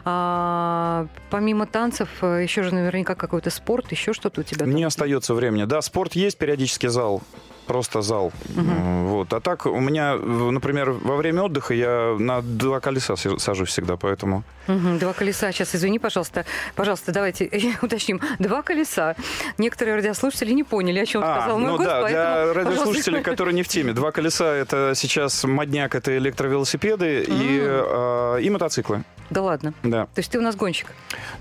[0.05, 4.65] А, помимо танцев, э, еще же наверняка какой-то спорт, еще что-то у тебя?
[4.65, 5.65] Не остается времени.
[5.65, 7.21] Да, спорт есть, периодически зал.
[7.69, 8.31] Просто зал.
[8.57, 9.31] М, Вот.
[9.31, 14.43] А так у меня, например, во время отдыха я на два колеса сажусь всегда, поэтому...
[14.65, 15.51] Мгм, Два колеса.
[15.51, 16.45] Сейчас, извини, пожалуйста.
[16.75, 17.49] Пожалуйста, давайте
[17.83, 18.21] уточним.
[18.39, 19.15] Два колеса.
[19.59, 22.69] Некоторые радиослушатели не поняли, о чем сказал мой ну гость, да, поэтому, для пожалуйста.
[22.69, 23.93] радиослушателей, которые не в теме.
[23.93, 29.03] Два колеса— это сейчас модняк, это электровелосипеды и, э, и мотоциклы.
[29.29, 29.73] Да ладно.
[29.83, 30.05] Да.
[30.05, 30.87] То есть ты у нас гонщик.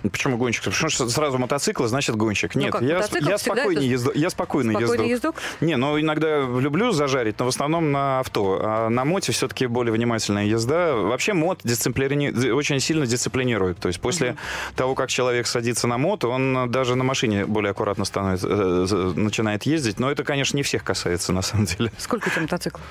[0.02, 0.64] Почему гонщик?
[0.64, 2.54] Потому что сразу мотоцикл, значит гонщик.
[2.54, 4.12] Ну Нет, как, я, я спокойнее это езду.
[4.14, 5.36] Я спокойный, Спокойный ездок.
[5.36, 5.62] ездок?
[5.66, 8.60] Не, ну иногда люблю зажарить, но в основном на авто.
[8.62, 10.94] А на моте все-таки более внимательная езда.
[10.94, 12.50] Вообще мод дисциплини...
[12.50, 13.78] очень сильно дисциплинирует.
[13.78, 14.36] То есть после
[14.76, 19.64] того, как человек садится на мод, он даже на машине более аккуратно становится, э, начинает
[19.64, 19.98] ездить.
[19.98, 21.92] Но это, конечно, не всех касается, на самом деле.
[21.98, 22.84] Сколько у тебя мотоциклов?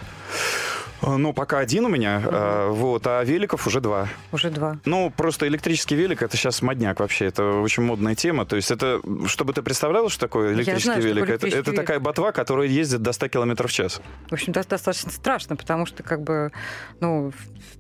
[1.02, 4.08] Э, Ну, пока один у меня, э, вот, а великов уже два.
[4.32, 4.78] Уже два.
[4.86, 7.26] Ну, просто электрический велик это сейчас модняк вообще.
[7.26, 8.46] Это очень модная тема.
[8.46, 11.72] То есть это, чтобы ты представлял, что такое электрический знаю, велик, такое это, электрический это
[11.72, 11.82] велик.
[11.82, 14.02] такая ботва, которая ездит до 100 км в час.
[14.30, 16.52] В общем, до- достаточно страшно, потому что как бы,
[17.00, 17.32] ну,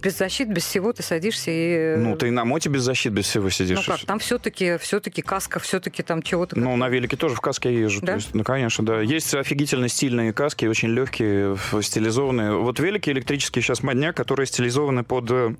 [0.01, 1.95] без защиты, без всего ты садишься и...
[1.97, 3.85] Ну, ты и на моте без защиты, без всего Ну сидишь.
[3.85, 6.57] как, там все-таки все-таки каска, все-таки там чего-то.
[6.57, 8.01] Ну, на велике тоже в каске езжу.
[8.01, 8.07] Да?
[8.07, 9.01] То есть, ну, конечно, да.
[9.01, 12.51] Есть офигительно стильные каски, очень легкие, стилизованные.
[12.53, 15.55] Вот велики электрические сейчас модняк, которые стилизованы под э,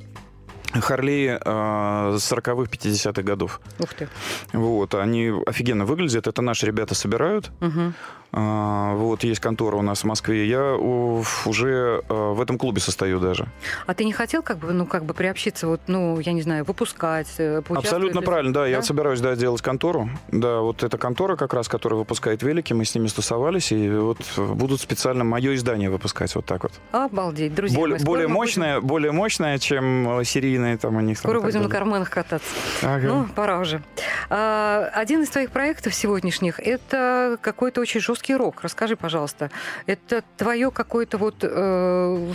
[0.73, 3.61] Харли э, 40-х, 50-х годов.
[3.79, 4.09] Ух ты.
[4.53, 6.27] Вот, они офигенно выглядят.
[6.27, 7.51] Это наши ребята собирают.
[7.59, 7.93] Мгм.
[8.39, 10.47] А, вот, есть контора у нас в Москве.
[10.47, 13.47] Я уже а, в этом клубе состою даже.
[13.87, 16.63] А ты не хотел как бы, ну, как бы приобщиться, вот, ну, я не знаю,
[16.63, 18.67] выпускать, э, Абсолютно правильно, да.
[18.67, 18.83] Я Да?
[18.83, 20.09] собираюсь, да, делать контору.
[20.27, 24.19] Да, вот эта контора как раз, которая выпускает велики, мы с ними стусовались, и вот
[24.37, 26.73] будут специально мое издание выпускать вот так вот.
[26.91, 31.19] Обалдеть, друзья более более мы будем- мощное, более мощное, чем э, серийные там у них.
[31.19, 32.47] там Скоро и так будем на карманах кататься.
[32.83, 33.07] Ага.
[33.07, 33.81] Ну, пора уже.
[34.29, 38.61] А, один из твоих проектов сегодняшних– это какой-то очень жесткий рок.
[38.61, 39.51] Расскажи, пожалуйста,
[39.85, 42.33] это твое какое-то вот э,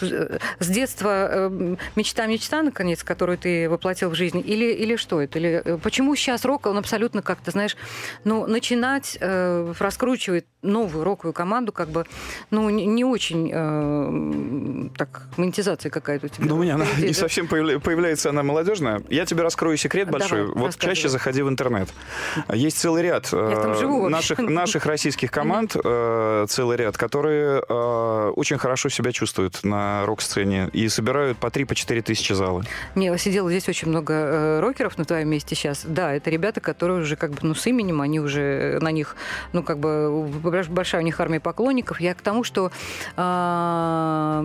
[0.00, 4.42] с детства э, мечта-мечта, наконец, которую ты воплотил в жизнь?
[4.44, 5.38] Или, или что это?
[5.38, 7.76] Или, э, почему сейчас рок, он абсолютно как-то, знаешь,
[8.24, 12.06] ну, начинать э, раскручивать новую роковую команду, как бы,
[12.50, 16.46] ну, не, не очень э, так, монетизация какая-то у тебя.
[16.46, 19.02] Ну, у меня она не совсем появля- появляется она молодежная.
[19.10, 20.46] Я тебе раскрою секрет Давай, большой.
[20.46, 20.94] вот рассказывай.
[20.94, 21.88] чаще заходи в интернет.
[22.52, 28.58] Есть целый ряд э, живу наших, наших российских команд, э, целый ряд, которые э, очень
[28.58, 32.64] хорошо себя чувствуют на рок-сцене и собирают по 3-4 тысячи залы.
[32.94, 35.82] Не, сидело здесь очень много рокеров на твоем месте сейчас.
[35.84, 39.16] Да, это ребята, которые уже как бы, ну, с именем, они уже на них,
[39.52, 42.00] ну, как бы, больш- большая у них армия поклонников.
[42.00, 42.70] Я к тому, что
[43.16, 44.44] а,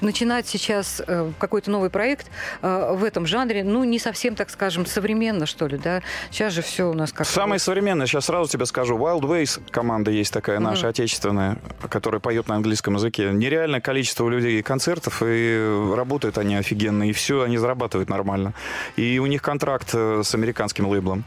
[0.00, 1.02] начинать сейчас
[1.38, 2.26] какой-то новый проект
[2.60, 6.02] в этом жанре, ну, не совсем, так скажем, современно, что ли, да.
[6.30, 10.10] Сейчас же все у нас как Самое современное, сейчас сразу тебе скажу, Wild Ways команда
[10.10, 11.58] есть такая наша отечественная,
[11.88, 13.30] которая поет на английском языке.
[13.32, 18.54] Нереальное количество людей концертов, и работают они офигенно, и все, они зарабатывают нормально.
[18.96, 21.24] И у них контракт э, с американским лейблом.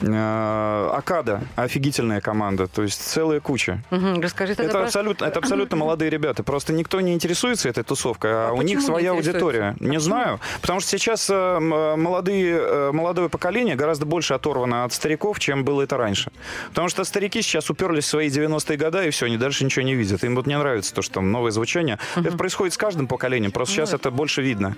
[0.00, 3.82] Э, Акада, офигительная команда, то есть целая куча.
[3.90, 6.42] Мгм, Расскажи Это про- абсолютно, это абсолютно молодые ребята.
[6.42, 9.76] Просто никто не интересуется этой тусовкой, а, А у них своя аудитория.
[9.80, 10.40] Не знаю.
[10.60, 15.82] Потому что сейчас э, молодые, э, молодое поколение гораздо больше оторвано от стариков, чем было
[15.82, 16.30] это раньше.
[16.70, 19.94] Потому что старики сейчас уперлись в свои 90-е годы, и все, они дальше ничего не
[19.94, 20.24] видят.
[20.24, 21.98] Им вот не нравится то, что там новое звучание.
[22.16, 24.74] Это происходит с каждым поколением, просто сейчас это больше видно.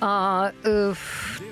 [0.00, 0.94] А, э,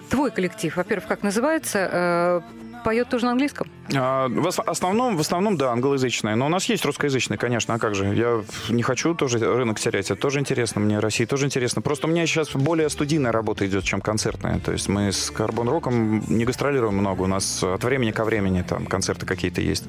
[0.09, 1.89] твой коллектив, во-первых, как называется?
[1.93, 2.41] Э,
[2.85, 3.69] поет тоже на английском?
[3.95, 6.35] А, В ос- основном, в основном, да, англоязычные.
[6.35, 8.15] Но у нас есть русскоязычные, конечно, а как же?
[8.15, 10.11] Я не хочу тоже рынок терять.
[10.11, 11.83] Это тоже интересно мне, России тоже интересно.
[11.83, 14.59] Просто у меня сейчас более студийная работа идет, чем концертная.
[14.59, 17.23] То есть мы с Карбон Роком не гастролируем много.
[17.23, 19.85] У нас от времени ко времени там концерты какие-то есть.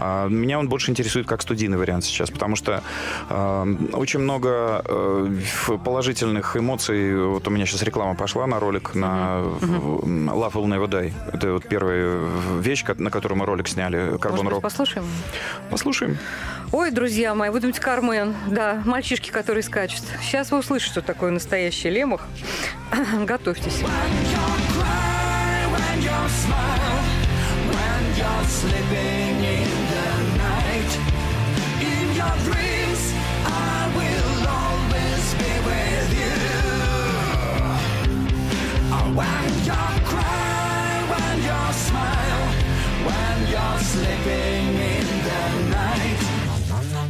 [0.00, 2.82] А меня он больше интересует как студийный вариант сейчас, потому что
[3.28, 5.28] э, очень много э,
[5.84, 7.14] положительных эмоций.
[7.26, 11.12] Вот у меня сейчас реклама пошла на ролик на в- Love Will Never Die.
[11.32, 12.20] Это вот первая
[12.60, 14.18] вещь, на которую мы ролик сняли.
[14.18, 14.62] Карбон Рок.
[14.62, 15.06] послушаем?
[15.70, 16.18] Послушаем.
[16.72, 20.02] Ой, друзья мои, вы думаете, Кармен, да, мальчишки, которые скачут.
[20.22, 22.22] Сейчас вы услышите, что такое настоящий лемух.
[23.24, 23.82] Готовьтесь.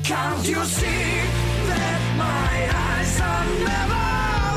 [0.04, 1.22] Can't you see
[1.68, 2.54] that my
[2.84, 4.04] eyes are never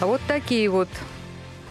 [0.00, 0.88] А вот такие вот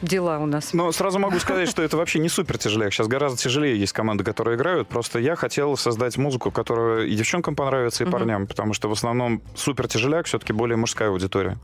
[0.02, 0.74] дела у нас.
[0.74, 2.94] Но сразу могу сказать, что это вообще не супер тяжеляк.
[2.94, 4.88] Сейчас гораздо тяжелее есть команды, которые играют.
[4.88, 8.48] Просто я хотел создать музыку, которая и девчонкам понравится, и парням.
[8.48, 11.58] Потому что в основном супер тяжеляк все-таки более мужская аудитория.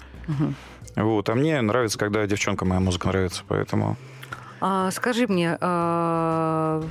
[0.95, 1.29] Вот.
[1.29, 3.43] А мне нравится, когда девчонкам моя музыка нравится.
[3.47, 3.97] Поэтому...
[4.59, 6.83] А, скажи мне, а,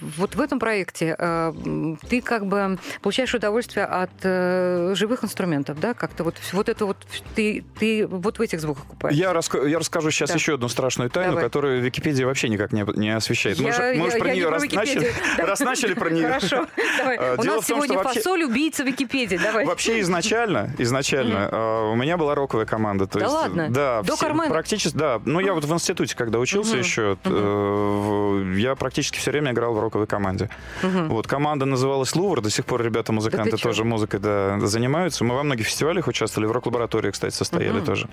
[0.00, 5.94] вот в этом проекте м, ты как бы получаешь удовольствие от э, живых инструментов, да?
[5.94, 6.96] Как-то вот, вот это вот
[7.34, 9.14] ты, ты вот в этих звуках купаешь.
[9.16, 10.34] Я, раска- я расскажу сейчас Да.
[10.36, 11.44] еще одну страшную тайну, Давай.
[11.44, 13.58] которую Википедия вообще никак не, не освещает.
[13.58, 15.46] мы Я- мы же про я не нее про раз, начали, Да.
[15.46, 16.26] раз начали про нее.
[16.28, 16.66] Хорошо,
[16.98, 17.16] давай.
[17.16, 19.64] А, У нас том, сегодня вообще- фасоль убийца Википедии, давай.
[19.66, 23.06] Вообще изначально, изначально э, у меня была роковая команда.
[23.06, 23.68] То Да есть, ладно?
[23.70, 24.48] Да, До Кармена?
[24.50, 25.20] практически, да.
[25.24, 29.80] Ну, я вот в институте, когда учился еще, э, я практически все время играл в
[29.86, 30.48] роковой команде.
[30.82, 35.24] Вот, команда называлась Лувр, до сих пор ребята музыканты Да тоже музыкой да, занимаются.
[35.24, 38.08] Мы во многих фестивалях участвовали, в рок-лаборатории, кстати, состояли тоже.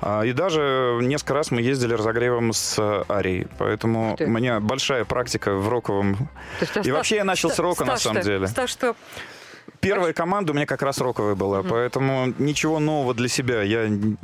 [0.00, 5.04] А, И даже несколько раз мы ездили разогревом с э, Арией, поэтому у меня большая
[5.04, 6.28] практика в роковом.
[6.60, 8.46] Есть, И ста- вообще я начал с рока, на самом деле.
[8.46, 8.94] Стаж-то
[9.80, 14.18] Первая команда у меня как раз роковая была, поэтому ничего нового для себя я н-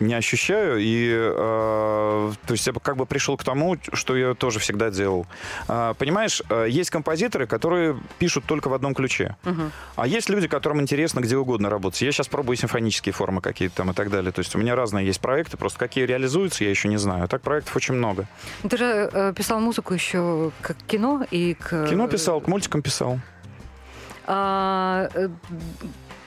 [0.00, 0.78] не ощущаю.
[0.78, 5.26] И э, то есть я как бы пришел к тому, что я тоже всегда делал.
[5.68, 9.36] А, понимаешь, э, есть композиторы, которые пишут только в одном ключе.
[9.96, 12.00] А есть люди, которым интересно где угодно работать.
[12.02, 14.32] Я сейчас пробую симфонические формы какие-то там и так далее.
[14.32, 17.24] То есть у меня разные есть проекты, просто какие реализуются, я еще не знаю.
[17.24, 18.26] А так проектов очень много.
[18.68, 21.86] Ты же э, писал музыку еще к кино и к...
[21.88, 23.18] Кино писал, к мультикам писал.
[24.26, 25.28] А, э,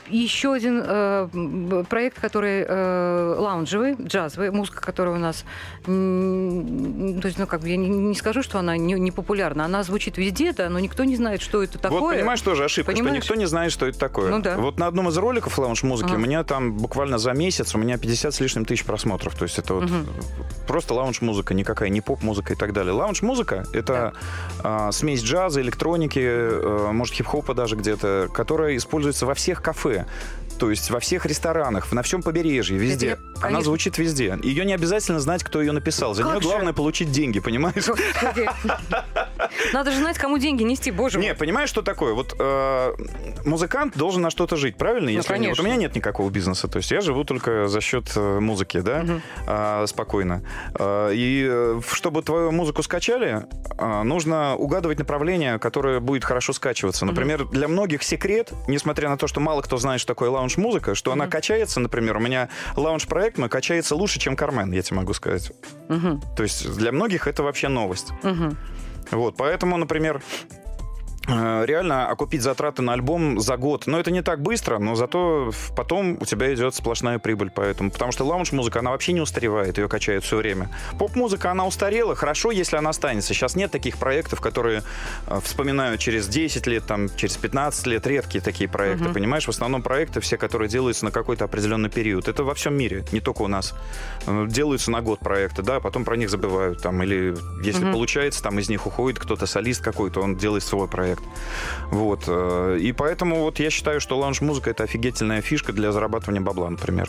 [0.08, 5.44] еще один э, проект, который э, лаунжевый, джазовый, музыка, которая у нас,
[5.84, 5.90] то
[7.28, 10.18] есть, ну, как бы я не, не скажу, что она не, не популярна, она звучит
[10.18, 12.00] везде, да, но никто не знает, что это такое.
[12.00, 13.24] Вот понимаешь, тоже ошибка, Понимаешь?
[13.24, 14.30] что никто не знает, что это такое.
[14.30, 14.56] Ну да.
[14.56, 16.16] Вот на одном из роликов лаунж-музыки Ага.
[16.16, 19.34] у меня там буквально за месяц у меня 50 с лишним тысяч просмотров.
[19.34, 19.90] То есть это вот
[20.66, 22.92] просто лаунж-музыка, никакая не поп-музыка и так далее.
[22.92, 24.12] Лаунж-музыка— это
[24.62, 29.93] а, смесь джаза, электроники, э, может, хип-хопа даже где-то, которая используется во всех кафе.
[29.94, 30.04] 对。
[30.58, 33.06] То есть во всех ресторанах, на всем побережье, везде.
[33.06, 33.64] я- Она конечно.
[33.64, 34.38] звучит везде.
[34.42, 36.14] Ее не обязательно знать, кто ее написал.
[36.14, 36.48] За Как нее же?
[36.48, 37.86] главное получить деньги, понимаешь?
[37.86, 38.48] Господи.
[39.72, 41.26] Надо же знать, кому деньги нести, боже мой.
[41.28, 42.14] Не, понимаешь, что такое?
[42.14, 42.92] Вот э,
[43.44, 45.08] музыкант должен на что-то жить, правильно?
[45.08, 45.62] Если вот Ну, конечно.
[45.62, 49.04] у меня нет никакого бизнеса, то есть я живу только за счет э, музыки, да,
[49.46, 50.42] А, спокойно.
[50.78, 53.46] А, и э, чтобы твою музыку скачали,
[54.04, 57.04] нужно угадывать направление, которое будет хорошо скачиваться.
[57.04, 61.12] Например, для многих секрет, несмотря на то, что мало кто знает, что такое лаунж-музыка, что
[61.12, 65.52] она качается, например, у меня лаунж-проект мой качается лучше, чем Кармен, я тебе могу сказать.
[65.88, 68.12] Мгм, То есть для многих это вообще новость.
[68.22, 68.56] мгм.
[69.10, 70.22] Вот, поэтому, например,
[71.26, 73.86] реально окупить затраты на альбом за год.
[73.86, 77.90] Но это не так быстро, но зато потом у тебя идет сплошная прибыль поэтому.
[77.90, 80.68] Потому что лаунж-музыка, она вообще не устаревает, ее качают все время.
[80.98, 83.32] Поп-музыка, она устарела, хорошо, если она останется.
[83.34, 84.82] Сейчас нет таких проектов, которые
[85.26, 89.46] э, вспоминают через 10 лет, там, через 15 лет, редкие такие проекты, понимаешь?
[89.46, 92.28] В основном проекты все, которые делаются на какой-то определенный период.
[92.28, 93.74] Это во всем мире, не только у нас.
[94.26, 96.82] Э, Делаются на год проекты, да, потом про них забывают.
[96.82, 101.13] Там, или если получается, там из них уходит кто-то, солист какой-то, он делает свой проект.
[101.90, 102.24] Вот.
[102.26, 107.08] э, И поэтому вот я считаю, что лаунж-музыка это офигительная фишка для зарабатывания бабла, например.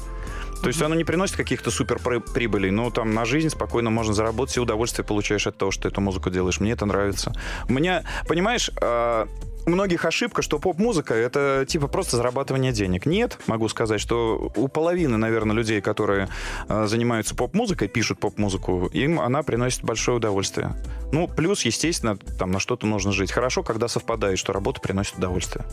[0.62, 4.14] То есть она не приносит каких-то супер при- прибылей, но там на жизнь спокойно можно
[4.14, 6.60] заработать и удовольствие получаешь от того, что эту музыку делаешь.
[6.60, 7.34] Мне это нравится.
[7.70, 9.26] У меня, понимаешь, э,
[9.66, 13.06] у многих ошибка, что поп-музыка это типа просто зарабатывание денег.
[13.06, 16.30] Нет, могу сказать, что у половины, наверное, людей, которые
[16.70, 20.74] э, занимаются поп-музыкой, пишут поп-музыку, им она приносит большое удовольствие.
[21.12, 23.32] Ну, плюс, естественно, там на что-то нужно жить.
[23.32, 25.66] Хорошо, когда совпадает, что работа приносит удовольствие.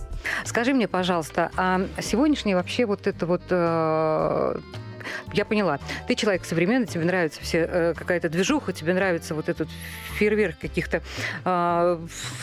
[0.45, 4.59] Скажи мне, пожалуйста, а сегодняшний вообще вот это вот э,
[5.33, 5.79] я поняла.
[6.09, 9.69] Ты человек современный, тебе нравится все э, какая-то движуха, тебе нравится вот этот
[10.19, 11.03] фейерверк каких-то
[11.45, 11.99] э,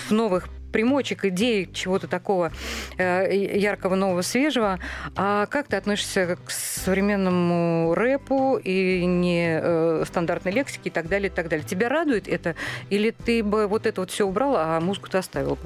[0.09, 2.51] новых примочек, идей, чего-то такого
[2.97, 4.79] э, яркого, нового, свежего.
[5.15, 11.29] А как ты относишься к современному рэпу и не э, стандартной лексике и так далее,
[11.29, 11.65] и так далее?
[11.67, 12.55] Тебя радует это?
[12.89, 15.57] Или ты бы вот это вот все убрал, а музыку ты оставил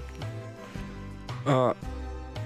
[1.46, 1.76] бы?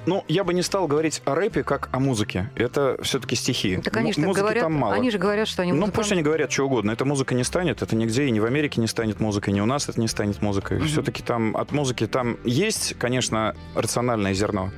[0.08, 2.50] Ну, я бы не стал говорить о рэпе как о музыке.
[2.56, 3.76] Это все-таки стихи.
[3.76, 4.64] М- так Музыки говорят.
[4.64, 4.94] там мало.
[4.96, 5.96] Они же говорят, что они Ну, музыканты.
[5.98, 6.92] пусть они говорят что угодно.
[6.92, 9.66] Это музыка не станет, это нигде и не в Америке не станет музыкой, ни у
[9.66, 10.78] нас это не станет музыкой.
[10.80, 10.88] Мгм.
[10.88, 14.72] Все-таки там от музыки там есть, конечно, рациональное зерно.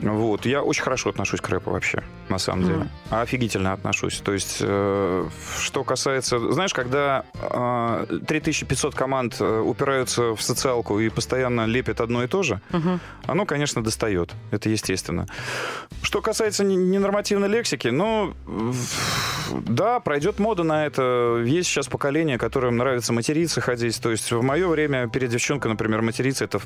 [0.00, 0.46] Вот.
[0.46, 2.68] Я очень хорошо отношусь к рэпу вообще, на самом Мгм.
[2.72, 2.88] деле.
[3.10, 4.20] Офигительно отношусь.
[4.20, 5.28] То есть, э,
[5.60, 6.38] что касается...
[6.52, 12.42] Знаешь, когда э, 3500 команд э, упираются в социалку и постоянно лепят одно и то
[12.42, 13.00] же, Мгм.
[13.26, 14.32] оно, конечно, достает.
[14.50, 15.26] Это естественно.
[16.02, 18.34] Что касается ненормативной лексики, ну,
[19.66, 21.42] да, пройдет мода на это.
[21.44, 24.00] Есть сейчас поколение, которым нравится материться, ходить.
[24.00, 26.60] То есть в мое время перед девчонкой, например, материться, это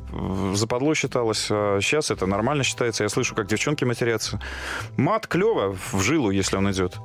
[0.54, 1.48] западло считалось.
[1.50, 3.02] А сейчас это нормально считается.
[3.04, 4.40] Я слышу, как девчонки матерятся.
[4.96, 6.98] Мат клево в жилу, если он идет.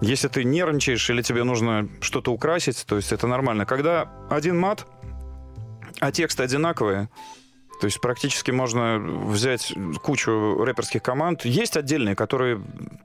[0.00, 3.66] Если ты нервничаешь или тебе нужно что-то украсить, то есть это нормально.
[3.66, 4.86] Когда один мат,
[6.00, 7.08] а тексты одинаковые,
[7.80, 11.44] то есть практически можно взять кучу рэперских команд.
[11.44, 12.60] Есть отдельные, которые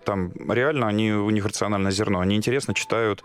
[0.05, 2.19] там реально, они, у них рациональное зерно.
[2.19, 3.23] Они интересно читают.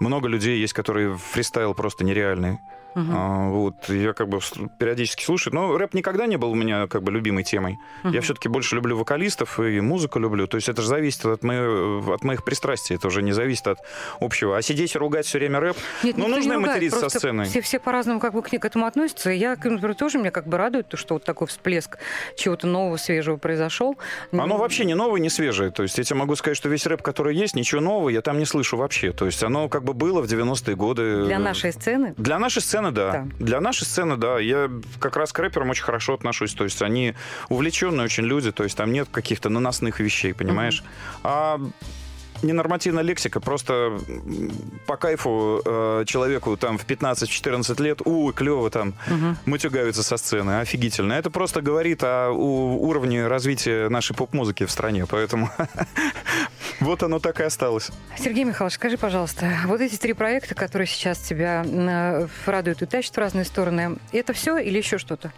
[0.00, 2.58] Много людей есть, которые фристайл просто нереальный.
[2.96, 4.38] А, вот, я как бы
[4.78, 5.54] периодически слушаю.
[5.54, 7.78] Но рэп никогда не был у меня как бы любимой темой.
[8.04, 8.20] Я Мгм.
[8.22, 10.46] все-таки больше люблю вокалистов и музыку люблю.
[10.46, 12.96] То есть это же зависит от, моего- от моих пристрастий.
[12.96, 13.78] Это уже не зависит от
[14.20, 14.56] общего.
[14.56, 17.44] А сидеть и ругать все время рэп, Нет, ну, нужно не ругает, материться со сцены.
[17.44, 19.30] Все, все по-разному как бы к, к этому относятся.
[19.30, 21.98] И я, например, тоже меня как бы радует, то, что вот такой всплеск
[22.36, 23.96] чего-то нового, свежего произошел.
[24.32, 25.70] Оно вообще не новое, не свежее.
[25.70, 28.38] То есть я тебе могу сказать, что весь рэп, который есть, ничего нового я там
[28.38, 29.12] не слышу вообще.
[29.12, 31.24] То есть оно как бы было в 90-е годы.
[31.24, 32.14] Для нашей сцены.
[32.16, 33.12] Для нашей сцены, да.
[33.12, 33.26] Да.
[33.38, 34.38] Для нашей сцены, да.
[34.38, 36.54] Я как раз к рэперам очень хорошо отношусь.
[36.54, 37.14] То есть они
[37.48, 38.52] увлеченные очень люди.
[38.52, 40.82] То есть там нет каких-то наносных вещей, понимаешь?
[41.22, 41.60] А
[42.44, 43.98] ненормативная лексика, просто
[44.86, 49.36] по кайфу э, человеку там в 15-14 лет, у, клево там, Мгм.
[49.46, 51.12] мутюгаются со сцены, офигительно.
[51.14, 55.50] Это просто говорит о у- уровне развития нашей поп-музыки в стране, поэтому
[56.80, 57.90] вот оно так и осталось.
[58.18, 63.14] Сергей Михайлович, скажи, пожалуйста, вот эти три проекта, которые сейчас тебя э, радуют и тащат
[63.14, 65.32] в разные стороны, это все или еще что-то?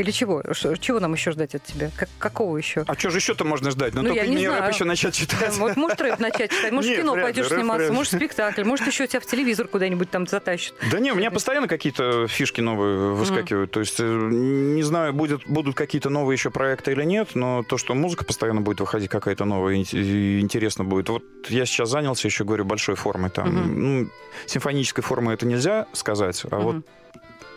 [0.00, 0.42] Или чего?
[0.52, 1.90] Ш- Чего нам еще ждать от тебя?
[1.96, 2.84] Как- какого еще?
[2.86, 3.94] А что же еще-то можно ждать?
[3.94, 4.62] Ну, Ну, только я не мне знаю.
[4.64, 5.56] рэп еще начать читать.
[5.58, 8.86] Вот может рэп начать читать, может в кино вряд пойдешь рэп сниматься, может спектакль, может
[8.86, 10.74] еще тебя в телевизор куда-нибудь там затащат.
[10.90, 13.70] Да не, у меня постоянно какие-то фишки новые выскакивают.
[13.72, 17.76] То есть, э, не знаю, будет, будут какие-то новые еще проекты или нет, но то,
[17.76, 21.08] что музыка постоянно будет выходить какая-то новая, и интересно будет.
[21.10, 23.30] Вот я сейчас занялся, еще говорю, большой формой.
[23.30, 24.08] Там, ну,
[24.46, 26.76] симфонической формы это нельзя сказать, а вот.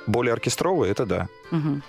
[0.08, 1.28] Более оркестровой это да.
[1.52, 1.82] Мгм.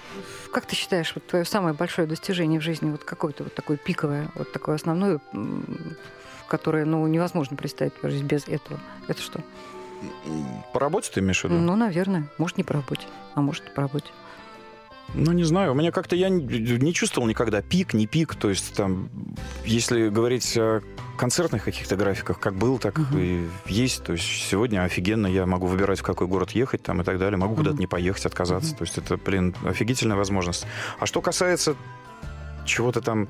[0.52, 4.28] Как ты считаешь, вот твое самое большое достижение в жизни, вот какое-то вот такое пиковое,
[4.34, 5.20] вот такое основное,
[6.48, 8.80] которое, ну, невозможно представить твою жизнь без этого?
[9.08, 9.40] Это что?
[10.72, 11.56] По работе ты имеешь в виду?
[11.56, 12.28] Ну, наверное.
[12.38, 14.10] Может, не по работе, а может, по работе.
[15.12, 15.72] Ну, не знаю.
[15.72, 18.34] У меня как-то я не, чувствовал никогда пик, не пик.
[18.34, 19.08] То есть, там,
[19.64, 20.80] если говорить о
[21.16, 23.18] концертных каких-то графиках, как был, так Мгм.
[23.18, 24.02] и есть.
[24.02, 27.36] То есть, сегодня офигенно я могу выбирать, в какой город ехать там и так далее.
[27.38, 27.80] Могу куда-то Мгм.
[27.80, 28.70] не поехать, отказаться.
[28.70, 28.78] Мгм.
[28.78, 30.66] То есть, это, блин, офигительная возможность.
[30.98, 31.76] А что касается
[32.64, 33.28] чего-то там...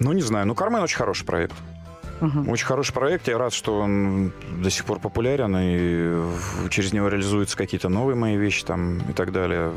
[0.00, 0.46] Ну, не знаю.
[0.46, 1.54] Ну, Кармен очень хороший проект.
[2.20, 2.48] Мгм.
[2.48, 3.28] Очень хороший проект.
[3.28, 4.32] Я рад, что он
[4.62, 9.32] до сих пор популярен, и через него реализуются какие-то новые мои вещи там и так
[9.32, 9.72] далее.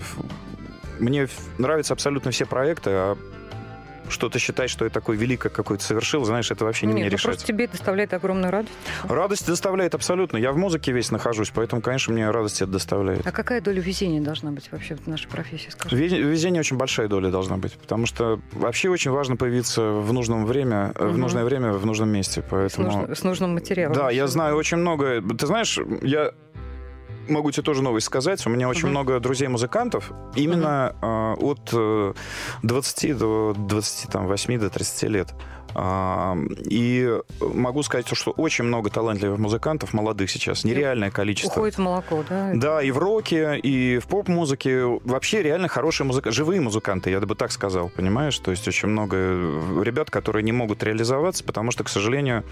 [0.99, 1.27] Мне
[1.57, 3.17] нравятся абсолютно все проекты, а
[4.09, 7.11] что-то считать, что я такой великое какое-то совершил, знаешь, это вообще не Нет, мне ну,
[7.11, 7.25] решать.
[7.25, 8.73] просто тебе доставляет огромную радость.
[9.07, 10.37] Радость доставляет абсолютно.
[10.37, 13.27] Я в музыке весь нахожусь, поэтому, конечно, мне радость это доставляет.
[13.27, 15.95] А какая доля везения должна быть вообще в нашей профессии, скажи?
[15.95, 20.47] Вез- Везение очень большая доля должна быть, потому что вообще очень важно появиться в нужном
[20.47, 22.41] время, э, в нужное время, в нужном месте.
[22.41, 22.87] С, Поэтому...
[22.91, 23.93] нужно- с нужным материалом.
[23.95, 25.21] Да, я знаю очень много.
[25.21, 26.31] Ты знаешь, я
[27.29, 28.45] могу тебе тоже новость сказать.
[28.45, 28.91] У меня очень Мгм.
[28.91, 30.11] много друзей-музыкантов.
[30.35, 32.13] Именно э, от э,
[32.63, 35.29] 20 до 28 до 30 лет.
[35.75, 40.63] А, И могу сказать, что очень много талантливых музыкантов, молодых сейчас.
[40.63, 41.59] Нереальное количество.
[41.59, 42.51] Уходит в молоко, да?
[42.55, 44.83] Да, и в роке, и в поп-музыке.
[45.03, 48.37] Вообще реально хорошие музыка, живые музыканты, я бы так сказал, понимаешь?
[48.39, 52.43] То есть очень много э, ребят, которые не могут реализоваться, потому что, к сожалению,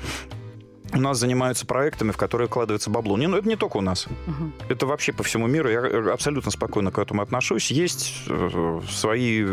[0.93, 3.17] у нас занимаются проектами, в которые вкладывается бабло.
[3.17, 4.07] Не, ну, это не только у нас.
[4.25, 4.53] Мгм.
[4.69, 5.69] Это вообще по всему миру.
[5.69, 7.71] Я э, абсолютно спокойно к этому отношусь.
[7.71, 9.45] Есть э, свои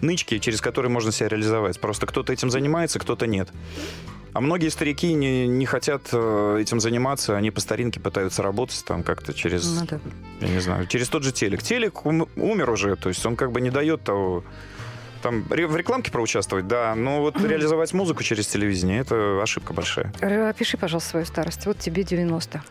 [0.00, 1.80] нычки, через которые можно себя реализовать.
[1.80, 3.48] Просто кто-то этим занимается, кто-то нет.
[4.32, 9.02] А многие старики не, не хотят э, этим заниматься, они по старинке пытаются работать там
[9.02, 9.98] как-то через, Ну да.
[10.40, 11.62] я не знаю, через тот же телек.
[11.64, 14.44] Телек ум- умер уже, то есть он как бы не дает того...
[15.22, 20.12] Там в рекламке проучаствовать, да, но вот реализовать музыку через телевидение, это ошибка большая.
[20.20, 21.66] Опиши, пожалуйста, свою старость.
[21.66, 22.62] Вот тебе 90.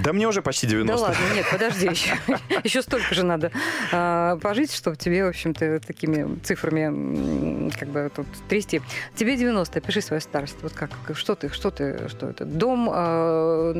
[0.00, 0.96] Да мне уже почти 90.
[0.96, 2.16] Да ладно, нет, подожди, еще,
[2.64, 3.52] еще столько же надо
[3.92, 8.82] а, пожить, чтобы тебе, в общем-то, такими цифрами как бы тут трясти.
[9.14, 10.56] Тебе 90, пиши свою старость.
[10.62, 12.44] Вот как, что ты, что ты, что это?
[12.44, 13.72] Дом а,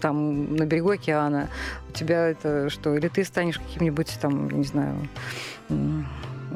[0.00, 1.48] там на берегу океана.
[1.88, 2.94] У тебя это что?
[2.96, 5.08] Или ты станешь каким-нибудь там, я не знаю,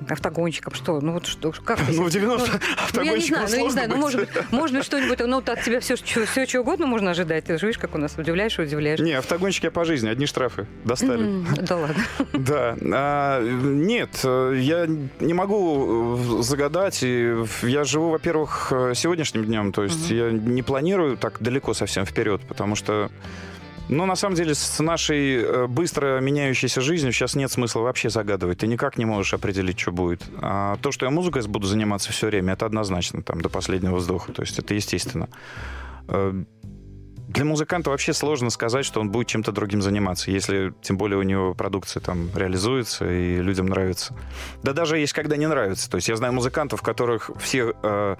[0.08, 1.00] автогонщиком, что?
[1.00, 2.60] Ну вот что, как Ну, в 90
[2.94, 5.18] ну, я не знаю, автогонщиком ну, я не знаю, ну, может быть, может быть, что-нибудь,
[5.20, 7.44] ну, вот от тебя все, все, что угодно можно ожидать.
[7.44, 9.00] Ты же видишь, как у нас удивляешь и удивляешь.
[9.00, 10.66] Не, автогонщики по жизни, одни штрафы.
[10.84, 11.44] Достали.
[11.60, 12.04] Да ладно.
[12.32, 12.76] Да.
[12.92, 14.86] А, нет, я
[15.20, 17.02] не могу загадать.
[17.02, 19.72] Я живу, во-первых, сегодняшним днем.
[19.72, 23.10] То есть я не планирую так далеко совсем вперед, потому что
[23.88, 28.58] ну, на самом деле, с нашей э, быстро меняющейся жизнью сейчас нет смысла вообще загадывать.
[28.58, 30.24] Ты никак не можешь определить, что будет.
[30.40, 34.32] А то, что я музыкой буду заниматься все время, это однозначно, там, до последнего вздоха.
[34.32, 35.28] То есть это естественно.
[37.28, 41.22] Для музыканта вообще сложно сказать, что он будет чем-то другим заниматься, если тем более у
[41.22, 44.14] него продукция там реализуется и людям нравится.
[44.62, 45.90] Да даже есть когда не нравится.
[45.90, 48.16] То есть я знаю музыкантов, которых все э,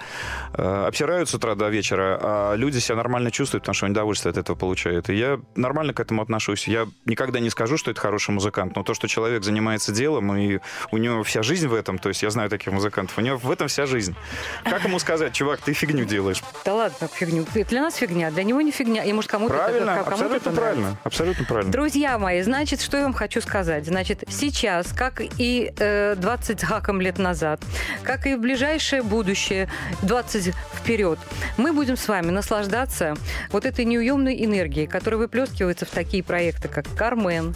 [0.55, 4.31] э, обсирают с утра до вечера, а люди себя нормально чувствуют, потому что они удовольствие
[4.31, 5.09] от этого получают.
[5.09, 6.67] И я нормально к этому отношусь.
[6.67, 10.59] Я никогда не скажу, что это хороший музыкант, но то, что человек занимается делом, и
[10.91, 13.51] у него вся жизнь в этом, то есть я знаю таких музыкантов, у него в
[13.51, 14.17] этом вся жизнь.
[14.65, 16.43] Как ему сказать, чувак, ты фигню делаешь?
[16.65, 17.47] Да ладно, фигню.
[17.55, 18.96] Для нас фигня, для него не фигня.
[19.05, 20.61] И может кому-то Правильно, кому-то абсолютно нравится.
[20.61, 20.99] правильно.
[21.05, 21.73] Абсолютно правильно.
[21.73, 23.87] Друзья мои, значит, что я вам хочу сказать?
[23.87, 27.61] Значит, сейчас, как и э, 20 с гаком лет назад,
[28.03, 29.69] как и в ближайшее будущее,
[30.03, 31.19] 20 вперед,
[31.57, 33.15] мы будем с вами наслаждаться
[33.51, 37.55] вот этой неуемной энергией, которая выплескивается в такие проекты, как «Кар-Мэн»,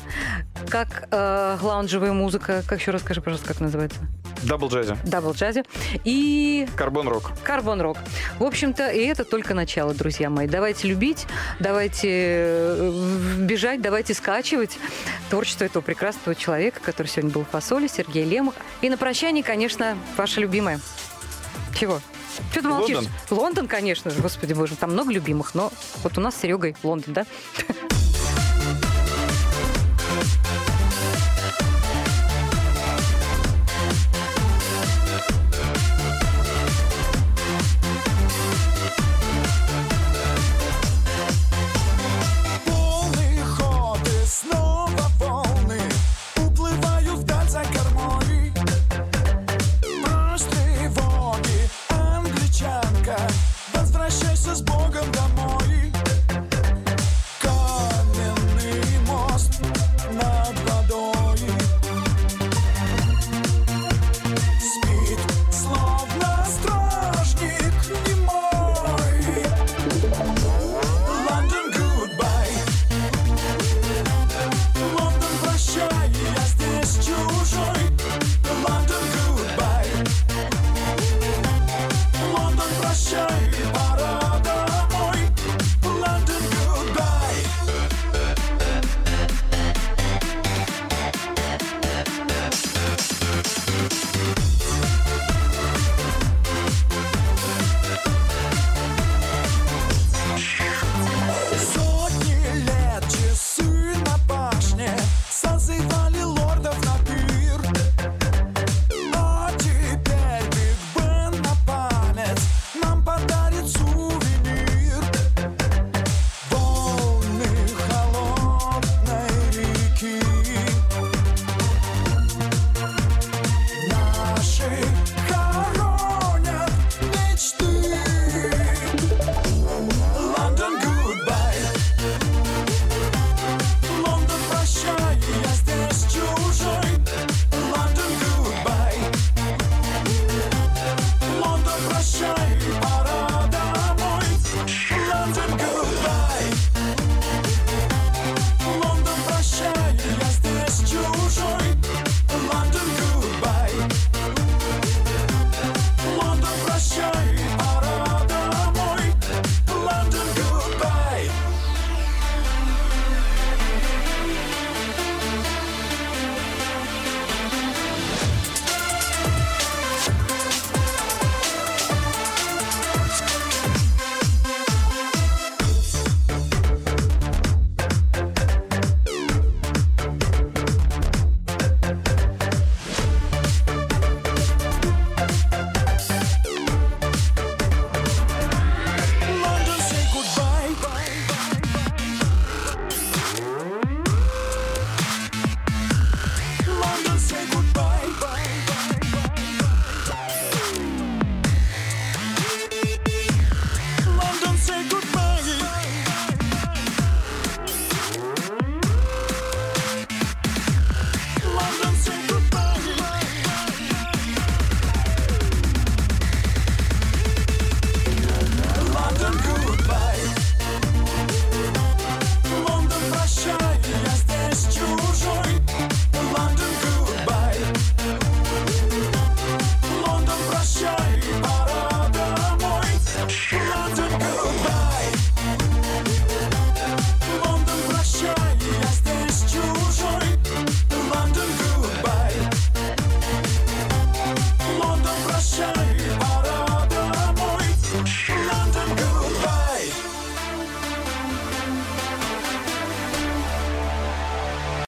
[0.69, 3.99] как э, лаунжевая музыка, как еще расскажи, пожалуйста, как называется?
[4.43, 4.97] Double Jazzy.
[5.05, 5.65] Double Jazzy.
[6.05, 7.33] И Carbon Rock.
[7.43, 7.99] Carbon Rock.
[8.39, 10.47] В общем-то, и это только начало, друзья мои.
[10.47, 11.27] Давайте любить,
[11.59, 14.79] давайте э, бежать, давайте скачивать
[15.29, 18.55] творчество этого прекрасного человека, который сегодня был в фасоле, Сергей Лемах.
[18.81, 20.81] И на прощание, конечно, ваша любимая.
[21.79, 22.01] Чего?
[22.53, 22.97] Что ты молчишь?
[22.97, 23.13] Лондон.
[23.31, 25.73] Лондон, конечно же, господи боже, там много любимых, но
[26.03, 27.27] вот у нас с Серегой Лондон, да?